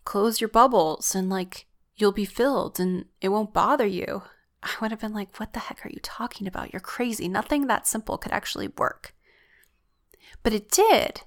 [0.06, 1.68] close your bubbles and like
[1.98, 4.24] you'll be filled and it won't bother you,
[4.64, 6.72] I would have been like, what the heck are you talking about?
[6.72, 7.28] You're crazy.
[7.28, 9.14] Nothing that simple could actually work.
[10.44, 11.22] But it did.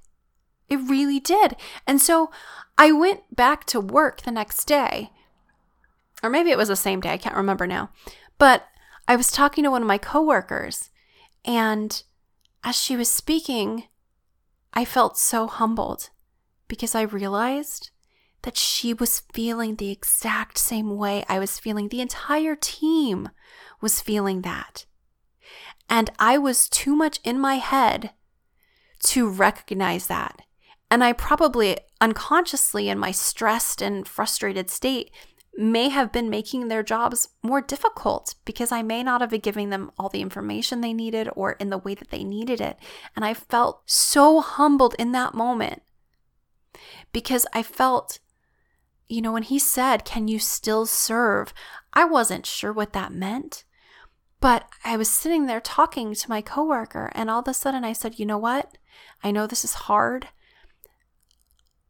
[0.68, 1.56] It really did.
[1.86, 2.30] And so
[2.78, 5.10] I went back to work the next day,
[6.22, 7.10] or maybe it was the same day.
[7.10, 7.90] I can't remember now.
[8.38, 8.66] But
[9.08, 10.90] I was talking to one of my coworkers,
[11.44, 12.02] and
[12.62, 13.84] as she was speaking,
[14.72, 16.10] I felt so humbled
[16.68, 17.90] because I realized
[18.42, 21.88] that she was feeling the exact same way I was feeling.
[21.88, 23.28] The entire team
[23.80, 24.86] was feeling that.
[25.88, 28.12] And I was too much in my head
[29.04, 30.42] to recognize that.
[30.90, 35.10] And I probably unconsciously, in my stressed and frustrated state,
[35.56, 39.70] may have been making their jobs more difficult because I may not have been giving
[39.70, 42.78] them all the information they needed or in the way that they needed it.
[43.14, 45.82] And I felt so humbled in that moment
[47.12, 48.20] because I felt
[49.10, 51.52] you know, when he said, Can you still serve?
[51.92, 53.64] I wasn't sure what that meant.
[54.40, 57.92] But I was sitting there talking to my coworker, and all of a sudden I
[57.92, 58.78] said, You know what?
[59.22, 60.28] I know this is hard.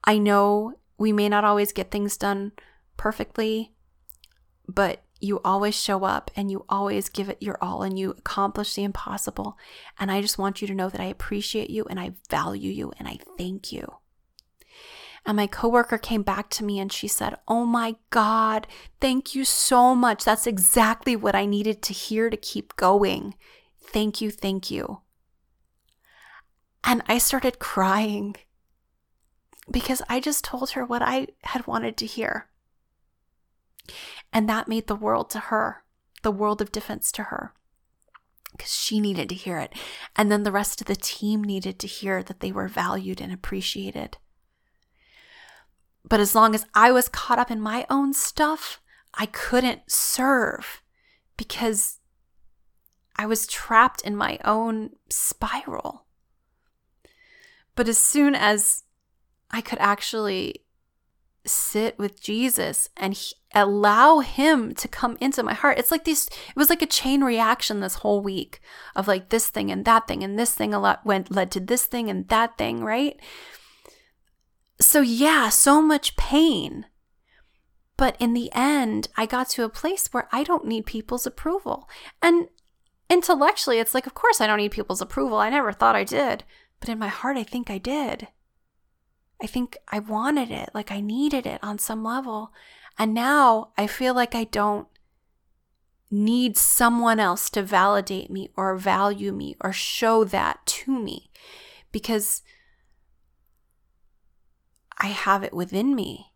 [0.02, 2.52] I know we may not always get things done
[3.00, 3.72] perfectly,
[4.68, 8.74] but you always show up and you always give it your all and you accomplish
[8.74, 9.56] the impossible.
[9.98, 12.92] And I just want you to know that I appreciate you and I value you
[12.98, 13.90] and I thank you.
[15.24, 18.66] And my coworker came back to me and she said, Oh my God,
[19.00, 20.22] thank you so much.
[20.22, 23.34] That's exactly what I needed to hear to keep going.
[23.82, 25.00] Thank you, thank you.
[26.84, 28.36] And I started crying
[29.70, 32.50] because I just told her what I had wanted to hear.
[34.32, 35.84] And that made the world to her,
[36.22, 37.54] the world of difference to her,
[38.52, 39.72] because she needed to hear it.
[40.16, 43.32] And then the rest of the team needed to hear that they were valued and
[43.32, 44.18] appreciated.
[46.04, 48.80] But as long as I was caught up in my own stuff,
[49.14, 50.82] I couldn't serve
[51.36, 51.98] because
[53.16, 56.06] I was trapped in my own spiral.
[57.74, 58.84] But as soon as
[59.50, 60.64] I could actually
[61.50, 65.78] sit with Jesus and he, allow him to come into my heart.
[65.78, 68.60] It's like this it was like a chain reaction this whole week
[68.94, 71.60] of like this thing and that thing and this thing a lot went led to
[71.60, 73.18] this thing and that thing, right?
[74.80, 76.86] So, yeah, so much pain.
[77.98, 81.86] But in the end, I got to a place where I don't need people's approval.
[82.22, 82.48] And
[83.10, 85.36] intellectually, it's like, of course, I don't need people's approval.
[85.36, 86.44] I never thought I did.
[86.80, 88.28] But in my heart, I think I did.
[89.42, 92.52] I think I wanted it, like I needed it on some level.
[92.98, 94.86] And now I feel like I don't
[96.10, 101.30] need someone else to validate me or value me or show that to me
[101.92, 102.42] because
[104.98, 106.32] I have it within me.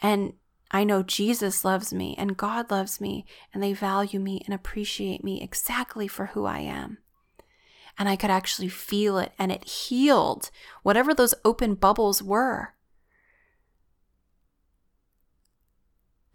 [0.00, 0.34] And
[0.70, 5.22] I know Jesus loves me and God loves me and they value me and appreciate
[5.22, 6.98] me exactly for who I am.
[7.98, 10.50] And I could actually feel it and it healed
[10.82, 12.74] whatever those open bubbles were.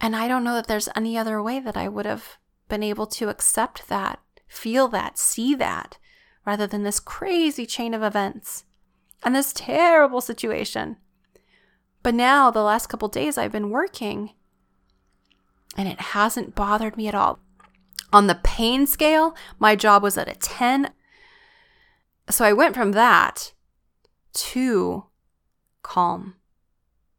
[0.01, 2.37] And I don't know that there's any other way that I would have
[2.69, 5.97] been able to accept that, feel that, see that,
[6.45, 8.63] rather than this crazy chain of events
[9.23, 10.97] and this terrible situation.
[12.01, 14.31] But now, the last couple days, I've been working
[15.77, 17.39] and it hasn't bothered me at all.
[18.11, 20.91] On the pain scale, my job was at a 10.
[22.29, 23.53] So I went from that
[24.33, 25.05] to
[25.81, 26.35] calm.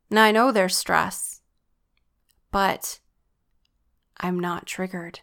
[0.08, 1.42] Now I know there's stress,
[2.50, 3.00] but
[4.18, 5.20] I'm not triggered.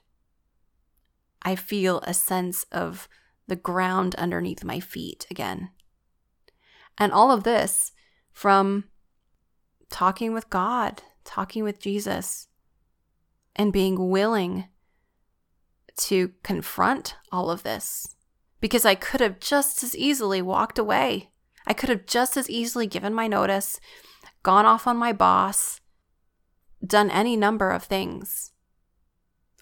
[1.41, 3.07] I feel a sense of
[3.47, 5.69] the ground underneath my feet again.
[6.97, 7.93] And all of this
[8.33, 8.85] from
[9.89, 12.47] talking with God, talking with Jesus,
[13.55, 14.65] and being willing
[15.97, 18.16] to confront all of this.
[18.59, 21.29] Because I could have just as easily walked away.
[21.65, 23.79] I could have just as easily given my notice,
[24.41, 25.81] gone off on my boss,
[26.85, 28.51] done any number of things,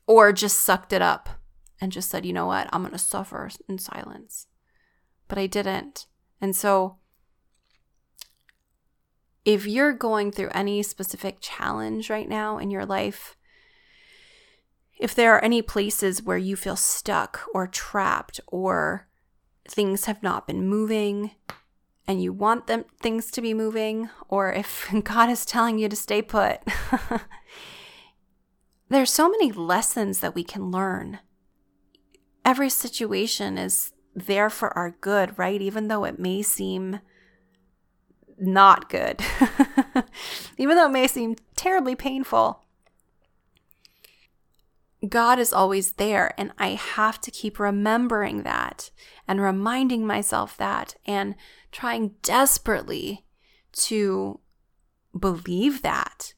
[0.07, 1.29] or just sucked it up
[1.81, 4.47] and just said, you know what, I'm going to suffer in silence.
[5.27, 6.05] But I didn't.
[6.39, 6.97] And so
[9.43, 13.35] if you're going through any specific challenge right now in your life,
[14.97, 19.07] if there are any places where you feel stuck or trapped or
[19.67, 21.31] things have not been moving
[22.07, 25.95] and you want them things to be moving or if God is telling you to
[25.95, 26.59] stay put
[28.89, 31.19] there's so many lessons that we can learn.
[32.43, 35.61] Every situation is there for our good, right?
[35.61, 36.99] Even though it may seem
[38.37, 39.21] not good,
[40.57, 42.64] even though it may seem terribly painful.
[45.09, 48.91] God is always there, and I have to keep remembering that
[49.27, 51.35] and reminding myself that and
[51.71, 53.25] trying desperately
[53.73, 54.39] to
[55.17, 56.33] believe that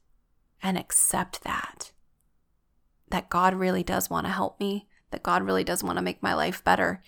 [0.62, 1.92] and accept that.
[3.10, 6.24] That God really does want to help me, that God really does want to make
[6.24, 7.02] my life better.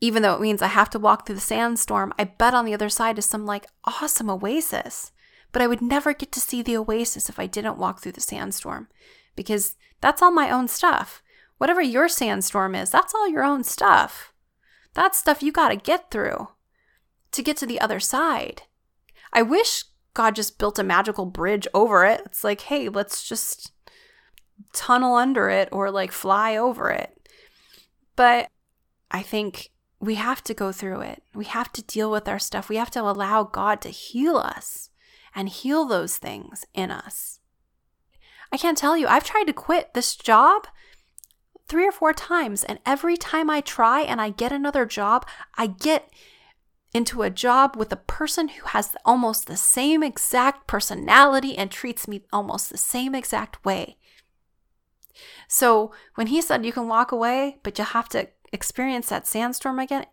[0.00, 2.74] Even though it means I have to walk through the sandstorm, I bet on the
[2.74, 5.12] other side is some like awesome oasis.
[5.52, 8.20] But I would never get to see the oasis if I didn't walk through the
[8.20, 8.88] sandstorm
[9.34, 11.22] because that's all my own stuff.
[11.58, 14.32] Whatever your sandstorm is, that's all your own stuff.
[14.94, 16.48] That's stuff you got to get through
[17.32, 18.62] to get to the other side.
[19.32, 19.84] I wish
[20.14, 22.22] God just built a magical bridge over it.
[22.26, 23.72] It's like, hey, let's just
[24.72, 27.28] tunnel under it or like fly over it.
[28.16, 28.48] But
[29.10, 29.70] I think
[30.00, 31.22] we have to go through it.
[31.34, 32.68] We have to deal with our stuff.
[32.68, 34.90] We have to allow God to heal us
[35.34, 37.37] and heal those things in us.
[38.52, 40.66] I can't tell you, I've tried to quit this job
[41.68, 45.26] three or four times, and every time I try and I get another job,
[45.56, 46.10] I get
[46.94, 52.08] into a job with a person who has almost the same exact personality and treats
[52.08, 53.98] me almost the same exact way.
[55.48, 59.78] So when he said you can walk away, but you have to experience that sandstorm
[59.78, 60.06] again,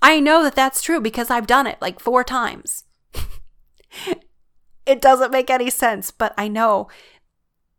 [0.00, 2.84] I know that that's true because I've done it like four times.
[4.86, 6.88] it doesn't make any sense, but I know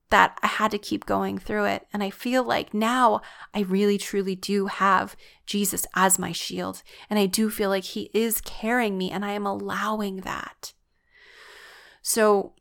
[0.10, 1.88] that I had to keep going through it.
[1.92, 3.22] And I feel like now
[3.54, 6.84] I really truly do have Jesus as my shield.
[7.10, 10.74] And I do feel like He is carrying me, and I am allowing that.
[12.02, 12.54] So,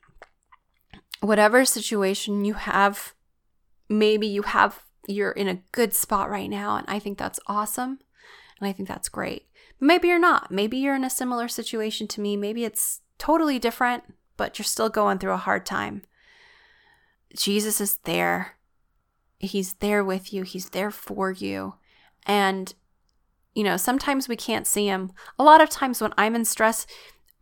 [1.20, 3.14] whatever situation you have,
[3.88, 6.76] maybe you have, you're in a good spot right now.
[6.76, 7.98] And I think that's awesome.
[8.58, 9.46] And I think that's great.
[9.80, 10.50] Maybe you're not.
[10.50, 12.36] Maybe you're in a similar situation to me.
[12.36, 14.04] Maybe it's totally different,
[14.36, 16.02] but you're still going through a hard time.
[17.36, 18.52] Jesus is there.
[19.38, 21.74] He's there with you, He's there for you.
[22.26, 22.74] And,
[23.54, 25.12] you know, sometimes we can't see Him.
[25.38, 26.86] A lot of times when I'm in stress,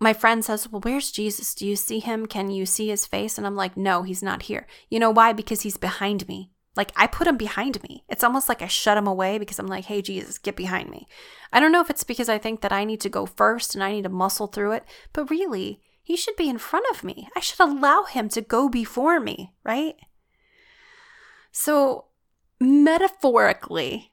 [0.03, 1.55] my friend says, Well, where's Jesus?
[1.55, 2.26] Do you see him?
[2.26, 3.38] Can you see his face?
[3.38, 4.66] And I'm like, No, he's not here.
[4.90, 5.32] You know why?
[5.32, 6.51] Because he's behind me.
[6.74, 8.03] Like I put him behind me.
[8.09, 11.07] It's almost like I shut him away because I'm like, Hey, Jesus, get behind me.
[11.53, 13.84] I don't know if it's because I think that I need to go first and
[13.84, 17.29] I need to muscle through it, but really, he should be in front of me.
[17.37, 19.95] I should allow him to go before me, right?
[21.53, 22.07] So,
[22.61, 24.13] metaphorically,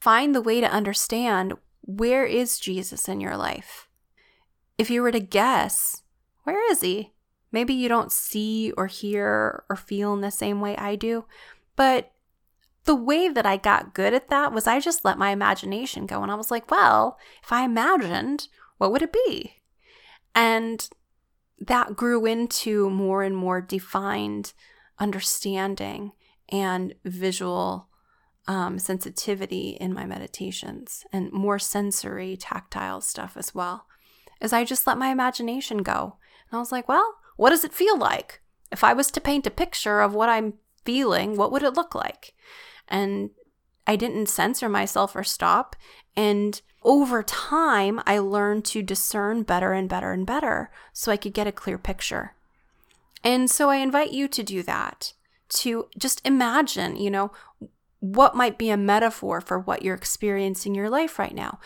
[0.00, 3.88] find the way to understand where is Jesus in your life?
[4.76, 6.02] If you were to guess,
[6.42, 7.12] where is he?
[7.52, 11.24] Maybe you don't see or hear or feel in the same way I do,
[11.76, 12.10] but
[12.84, 16.22] the way that I got good at that was I just let my imagination go
[16.22, 19.62] and I was like, well, if I imagined, what would it be?
[20.34, 20.88] And
[21.58, 24.52] that grew into more and more defined
[24.98, 26.12] understanding
[26.48, 27.88] and visual
[28.46, 33.86] um, sensitivity in my meditations and more sensory, tactile stuff as well.
[34.40, 36.16] As I just let my imagination go.
[36.50, 38.42] And I was like, well, what does it feel like?
[38.70, 40.54] If I was to paint a picture of what I'm
[40.84, 42.34] feeling, what would it look like?
[42.88, 43.30] And
[43.86, 45.76] I didn't censor myself or stop.
[46.16, 51.32] And over time, I learned to discern better and better and better so I could
[51.32, 52.34] get a clear picture.
[53.22, 55.14] And so I invite you to do that,
[55.48, 57.32] to just imagine, you know,
[58.00, 61.58] what might be a metaphor for what you're experiencing in your life right now.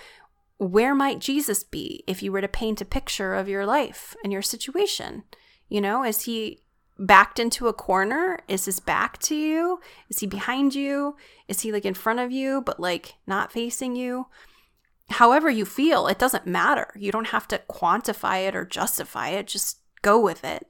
[0.59, 4.33] Where might Jesus be if you were to paint a picture of your life and
[4.33, 5.25] your situation?
[5.69, 6.61] You know, is he
[6.97, 8.39] backed into a corner?
[8.47, 9.81] Is his back to you?
[10.09, 11.16] Is he behind you?
[11.49, 14.27] Is he like in front of you, but like not facing you?
[15.11, 16.92] However you feel, it doesn't matter.
[16.96, 20.66] You don't have to quantify it or justify it, just go with it.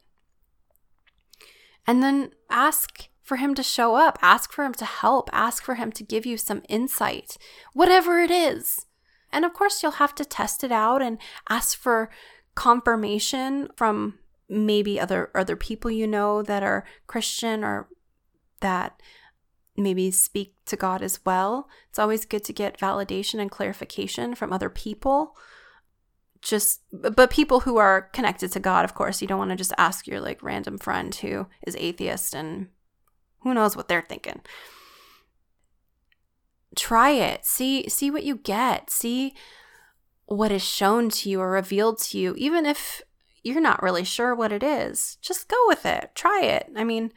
[1.87, 5.75] And then ask for him to show up, ask for him to help, ask for
[5.75, 7.37] him to give you some insight,
[7.73, 8.87] whatever it is.
[9.31, 11.19] And of course, you'll have to test it out and
[11.49, 12.11] ask for
[12.55, 14.19] confirmation from
[14.49, 17.89] maybe other other people you know that are Christian or
[18.61, 19.01] that
[19.83, 21.69] maybe speak to God as well.
[21.89, 25.37] It's always good to get validation and clarification from other people.
[26.41, 29.73] Just, but people who are connected to God, of course, you don't want to just
[29.79, 32.69] ask your like random friend who is atheist and
[33.41, 34.41] who knows what they're thinking.
[36.77, 37.45] Try it.
[37.45, 38.91] See, see what you get.
[38.91, 39.35] See
[40.27, 43.03] what is shown to you or revealed to you, even if
[43.43, 45.17] you're not really sure what it is.
[45.21, 46.11] Just go with it.
[46.15, 46.71] Try it.
[46.77, 47.13] I mean,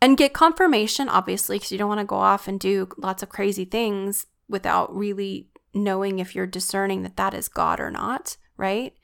[0.00, 3.28] and get confirmation, obviously, because you don't want to go off and do lots of
[3.28, 8.94] crazy things without really knowing if you're discerning that that is God or not, right?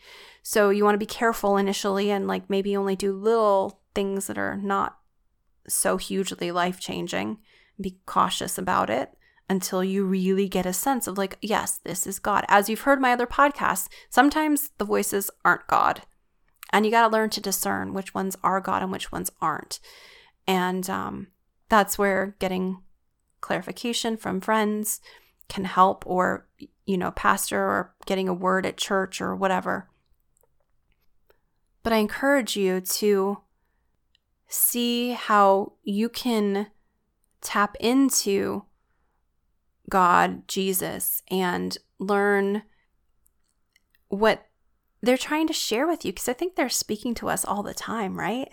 [0.42, 4.38] So you want to be careful initially and like maybe only do little things that
[4.38, 4.98] are not
[5.68, 7.38] so hugely life changing.
[7.80, 9.12] Be cautious about it
[9.48, 12.44] until you really get a sense of like, yes, this is God.
[12.48, 16.02] As you've heard my other podcasts, sometimes the voices aren't God.
[16.72, 19.78] And you got to learn to discern which ones are God and which ones aren't.
[20.46, 21.28] And um,
[21.68, 22.82] that's where getting
[23.40, 25.00] clarification from friends
[25.48, 26.48] can help, or,
[26.86, 29.88] you know, pastor, or getting a word at church or whatever.
[31.82, 33.38] But I encourage you to
[34.48, 36.68] see how you can
[37.40, 38.64] tap into
[39.88, 42.62] God, Jesus, and learn
[44.08, 44.46] what
[45.00, 47.74] they're trying to share with you because I think they're speaking to us all the
[47.74, 48.48] time, right?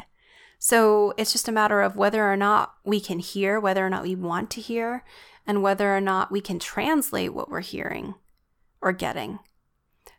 [0.64, 4.04] So it's just a matter of whether or not we can hear, whether or not
[4.04, 5.04] we want to hear,
[5.46, 8.16] and whether or not we can translate what we're hearing
[8.80, 9.40] or getting.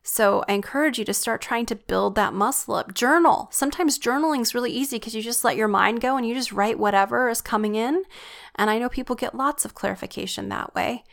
[0.03, 2.92] So I encourage you to start trying to build that muscle up.
[2.92, 3.49] Journal.
[3.53, 6.53] Sometimes journaling is really easy because you just let your mind go and you just
[6.53, 8.03] write whatever is coming in.
[8.55, 11.05] And I know people get lots of clarification that way.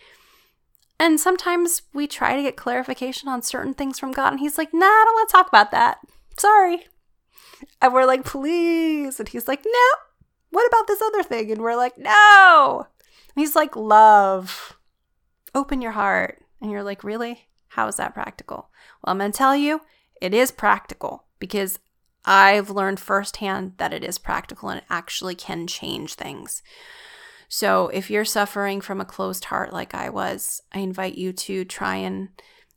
[1.00, 4.74] And sometimes we try to get clarification on certain things from God, and He's like,
[4.74, 6.00] nah, I don't want to talk about that.
[6.38, 6.88] Sorry.
[7.82, 9.20] And we're like, please.
[9.20, 9.90] And He's like, no,
[10.52, 11.52] what about this other thing?
[11.52, 12.88] And we're like, no.
[13.36, 14.78] And He's like, love.
[15.56, 16.44] Open your heart.
[16.62, 17.48] And you're like, really?
[17.70, 18.70] How is that practical?
[19.02, 19.82] Well, I'm going to tell you,
[20.22, 21.80] it is practical because
[22.26, 26.62] I've learned firsthand that it is practical and it actually can change things.
[27.50, 31.66] So, if you're suffering from a closed heart like I was, I invite you to
[31.66, 32.30] try and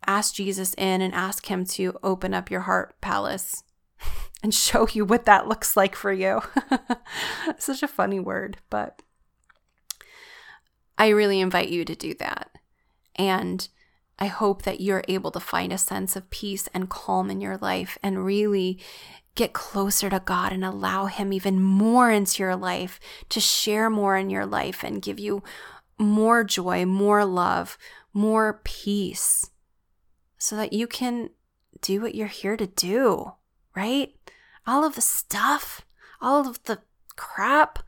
[0.07, 3.63] ask Jesus in and ask Him to open up your heart palace
[4.45, 6.43] and show you what that looks like for you.
[7.59, 9.01] Such a funny word, but
[10.99, 12.51] I really invite you to do that.
[13.17, 13.67] And
[14.19, 17.57] I hope that you're able to find a sense of peace and calm in your
[17.57, 18.79] life and really
[19.35, 24.15] get closer to God and allow Him even more into your life to share more
[24.19, 25.43] in your life and give you
[25.99, 27.79] more joy, more love,
[28.13, 29.51] more peace
[30.37, 31.31] so that you can
[31.81, 33.33] do what you're here to do,
[33.75, 34.13] right?
[34.67, 35.83] All of the stuff,
[36.21, 36.81] all of the
[37.17, 37.81] crap,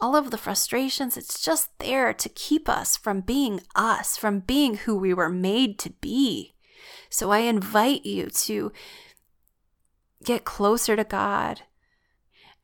[0.00, 4.78] all of the frustrations, it's just there to keep us from being us, from being
[4.78, 6.54] who we were made to be.
[7.08, 8.72] So I invite you to
[10.24, 11.62] get closer to God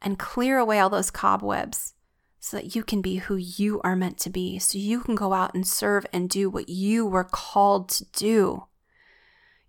[0.02, 1.94] and clear away all those cobwebs
[2.40, 5.34] so that you can be who you are meant to be, so you can go
[5.34, 8.64] out and serve and do what you were called to do.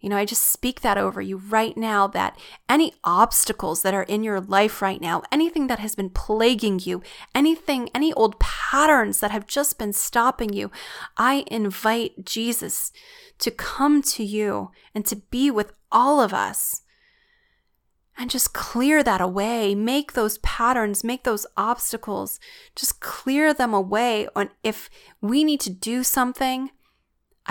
[0.01, 2.37] You know, I just speak that over you right now that
[2.67, 7.03] any obstacles that are in your life right now, anything that has been plaguing you,
[7.35, 10.71] anything, any old patterns that have just been stopping you,
[11.17, 12.91] I invite Jesus
[13.37, 16.81] to come to you and to be with all of us
[18.17, 19.75] and just clear that away.
[19.75, 22.39] Make those patterns, make those obstacles,
[22.75, 24.27] just clear them away.
[24.35, 24.89] And if
[25.21, 26.71] we need to do something,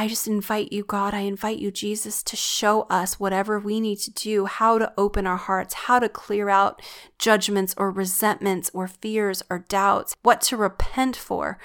[0.00, 3.98] I just invite you, God, I invite you, Jesus, to show us whatever we need
[3.98, 6.80] to do, how to open our hearts, how to clear out
[7.18, 11.58] judgments or resentments or fears or doubts, what to repent for,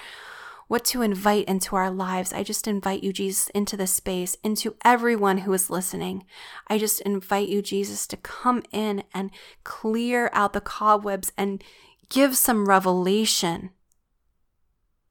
[0.68, 2.34] what to invite into our lives.
[2.34, 6.26] I just invite you, Jesus, into this space, into everyone who is listening.
[6.68, 9.32] I just invite you, Jesus, to come in and
[9.64, 11.64] clear out the cobwebs and
[12.10, 13.70] give some revelation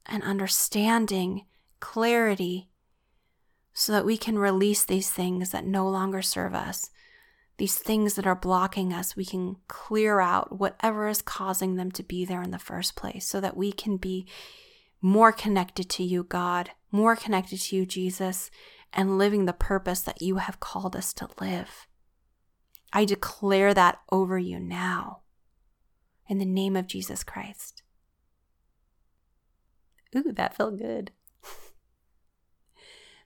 [0.04, 1.46] and understanding,
[1.80, 2.68] clarity
[3.74, 6.90] so that we can release these things that no longer serve us.
[7.56, 12.02] These things that are blocking us, we can clear out whatever is causing them to
[12.02, 14.26] be there in the first place so that we can be
[15.02, 18.50] more connected to you, God, more connected to you, Jesus,
[18.92, 21.86] and living the purpose that you have called us to live.
[22.92, 25.22] I declare that over you now
[26.28, 27.82] in the name of Jesus Christ.
[30.16, 31.10] Ooh, that felt good.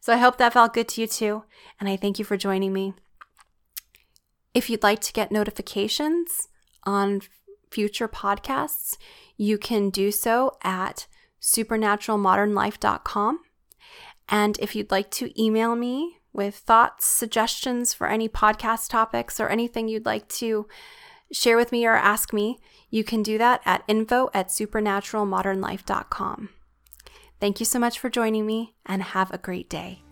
[0.08, 1.44] So I hope that felt good to you too.
[1.78, 2.94] And I thank you for joining me.
[4.54, 6.48] If you'd like to get notifications
[6.84, 7.20] on
[7.70, 8.96] future podcasts,
[9.36, 11.06] you can do so at
[11.42, 13.40] supernaturalmodernlife.com.
[14.30, 19.50] And if you'd like to email me with thoughts, suggestions for any podcast topics, or
[19.50, 20.66] anything you'd like to
[21.30, 26.48] share with me or ask me, you can do that at info at supernaturalmodernlife.com.
[27.40, 30.02] Thank you so much for joining me and have a great day.